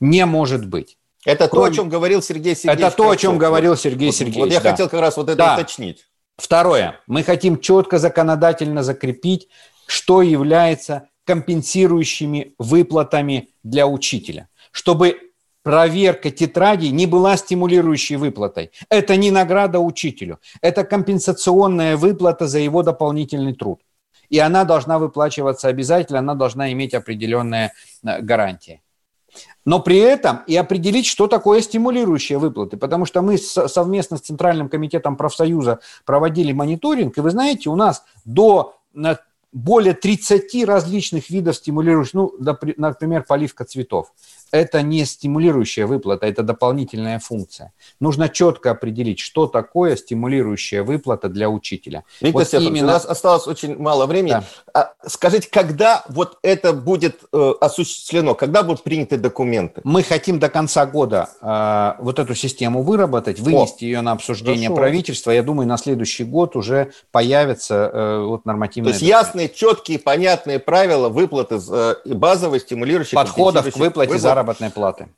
не 0.00 0.26
может 0.26 0.66
быть. 0.66 0.98
Это 1.24 1.48
Кроме... 1.48 1.68
то, 1.68 1.72
о 1.72 1.74
чем 1.76 1.88
говорил 1.88 2.22
Сергей 2.22 2.54
Сергеевич. 2.54 2.86
Это 2.86 2.96
то, 2.96 3.10
о 3.10 3.16
чем 3.16 3.38
говорил 3.38 3.76
Сергей 3.76 4.08
вот, 4.08 4.16
Сергеевич. 4.16 4.40
Вот 4.40 4.52
я 4.52 4.60
да. 4.60 4.70
хотел 4.70 4.88
как 4.88 5.00
раз 5.00 5.16
вот 5.16 5.28
это 5.28 5.38
да. 5.38 5.54
уточнить. 5.54 6.06
Второе. 6.36 7.00
Мы 7.06 7.22
хотим 7.22 7.60
четко 7.60 7.98
законодательно 7.98 8.82
закрепить, 8.82 9.48
что 9.86 10.22
является 10.22 11.08
компенсирующими 11.24 12.54
выплатами 12.58 13.48
для 13.62 13.86
учителя, 13.86 14.48
чтобы 14.70 15.32
проверка 15.62 16.30
тетрадей 16.30 16.90
не 16.90 17.06
была 17.06 17.36
стимулирующей 17.36 18.16
выплатой. 18.16 18.70
Это 18.90 19.16
не 19.16 19.30
награда 19.30 19.78
учителю, 19.78 20.38
это 20.60 20.84
компенсационная 20.84 21.96
выплата 21.96 22.46
за 22.46 22.58
его 22.58 22.82
дополнительный 22.82 23.54
труд. 23.54 23.80
И 24.28 24.38
она 24.38 24.64
должна 24.64 24.98
выплачиваться 24.98 25.68
обязательно, 25.68 26.18
она 26.18 26.34
должна 26.34 26.72
иметь 26.72 26.94
определенные 26.94 27.72
э, 28.02 28.20
гарантии 28.20 28.82
но 29.64 29.80
при 29.80 29.98
этом 29.98 30.40
и 30.46 30.56
определить, 30.56 31.06
что 31.06 31.26
такое 31.26 31.60
стимулирующие 31.60 32.38
выплаты, 32.38 32.76
потому 32.76 33.06
что 33.06 33.22
мы 33.22 33.38
совместно 33.38 34.16
с 34.16 34.22
Центральным 34.22 34.68
комитетом 34.68 35.16
профсоюза 35.16 35.80
проводили 36.04 36.52
мониторинг, 36.52 37.16
и 37.18 37.20
вы 37.20 37.30
знаете, 37.30 37.70
у 37.70 37.76
нас 37.76 38.04
до 38.24 38.76
более 39.52 39.94
30 39.94 40.64
различных 40.64 41.30
видов 41.30 41.56
стимулирующих, 41.56 42.14
ну, 42.14 42.34
например, 42.38 43.24
поливка 43.26 43.64
цветов 43.64 44.12
это 44.54 44.82
не 44.82 45.04
стимулирующая 45.04 45.84
выплата, 45.84 46.26
это 46.26 46.44
дополнительная 46.44 47.18
функция. 47.18 47.72
Нужно 47.98 48.28
четко 48.28 48.70
определить, 48.70 49.18
что 49.18 49.48
такое 49.48 49.96
стимулирующая 49.96 50.84
выплата 50.84 51.28
для 51.28 51.50
учителя. 51.50 52.04
Виктор 52.20 52.40
вот 52.40 52.46
Стефанович, 52.46 52.70
именно... 52.70 52.86
у 52.86 52.90
нас 52.92 53.04
осталось 53.04 53.48
очень 53.48 53.76
мало 53.76 54.06
времени. 54.06 54.30
Да. 54.30 54.44
А, 54.72 54.92
скажите, 55.08 55.48
когда 55.50 56.04
вот 56.08 56.38
это 56.42 56.72
будет 56.72 57.24
э, 57.32 57.52
осуществлено, 57.60 58.36
когда 58.36 58.62
будут 58.62 58.84
приняты 58.84 59.16
документы? 59.16 59.80
Мы 59.82 60.04
хотим 60.04 60.38
до 60.38 60.48
конца 60.48 60.86
года 60.86 61.30
э, 61.40 62.00
вот 62.00 62.20
эту 62.20 62.36
систему 62.36 62.82
выработать, 62.82 63.40
вынести 63.40 63.82
О, 63.82 63.86
ее 63.86 64.00
на 64.02 64.12
обсуждение 64.12 64.68
хорошо. 64.68 64.82
правительства. 64.82 65.32
Я 65.32 65.42
думаю, 65.42 65.66
на 65.66 65.78
следующий 65.78 66.22
год 66.22 66.54
уже 66.54 66.92
появятся 67.10 67.90
э, 67.92 68.20
вот 68.20 68.44
нормативные... 68.44 68.92
То 68.92 68.98
есть 69.00 69.04
документы. 69.04 69.26
ясные, 69.26 69.48
четкие, 69.48 69.98
понятные 69.98 70.60
правила 70.60 71.08
выплаты 71.08 71.58
э, 71.68 71.94
базовой 72.14 72.60
стимулирующей... 72.60 73.16
Подходов 73.16 73.68
к 73.68 73.76
выплате 73.76 74.16
заработной 74.16 74.43
заработной 74.44 74.70
платы. 74.70 75.08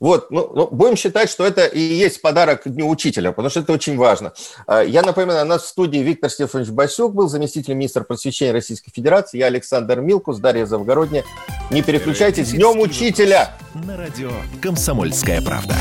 Вот, 0.00 0.30
ну, 0.30 0.48
ну, 0.54 0.68
будем 0.70 0.94
считать, 0.94 1.28
что 1.28 1.44
это 1.44 1.66
и 1.66 1.80
есть 1.80 2.22
подарок 2.22 2.62
Дню 2.66 2.88
Учителя, 2.88 3.32
потому 3.32 3.50
что 3.50 3.60
это 3.60 3.72
очень 3.72 3.96
важно. 3.96 4.32
А, 4.68 4.80
я 4.80 5.02
напоминаю, 5.02 5.44
у 5.44 5.48
нас 5.48 5.64
в 5.64 5.66
студии 5.66 5.98
Виктор 5.98 6.30
Стефанович 6.30 6.70
Басюк 6.70 7.14
был 7.14 7.28
заместитель 7.28 7.74
министра 7.74 8.04
просвещения 8.04 8.52
Российской 8.52 8.92
Федерации, 8.92 9.38
я 9.38 9.46
Александр 9.46 10.00
Милкус, 10.00 10.38
Дарья 10.38 10.66
Завгородняя. 10.66 11.24
Не 11.72 11.82
переключайтесь, 11.82 12.50
Днем 12.52 12.78
Учителя! 12.78 13.56
На 13.74 13.96
радио 13.96 14.30
«Комсомольская 14.62 15.42
правда». 15.42 15.74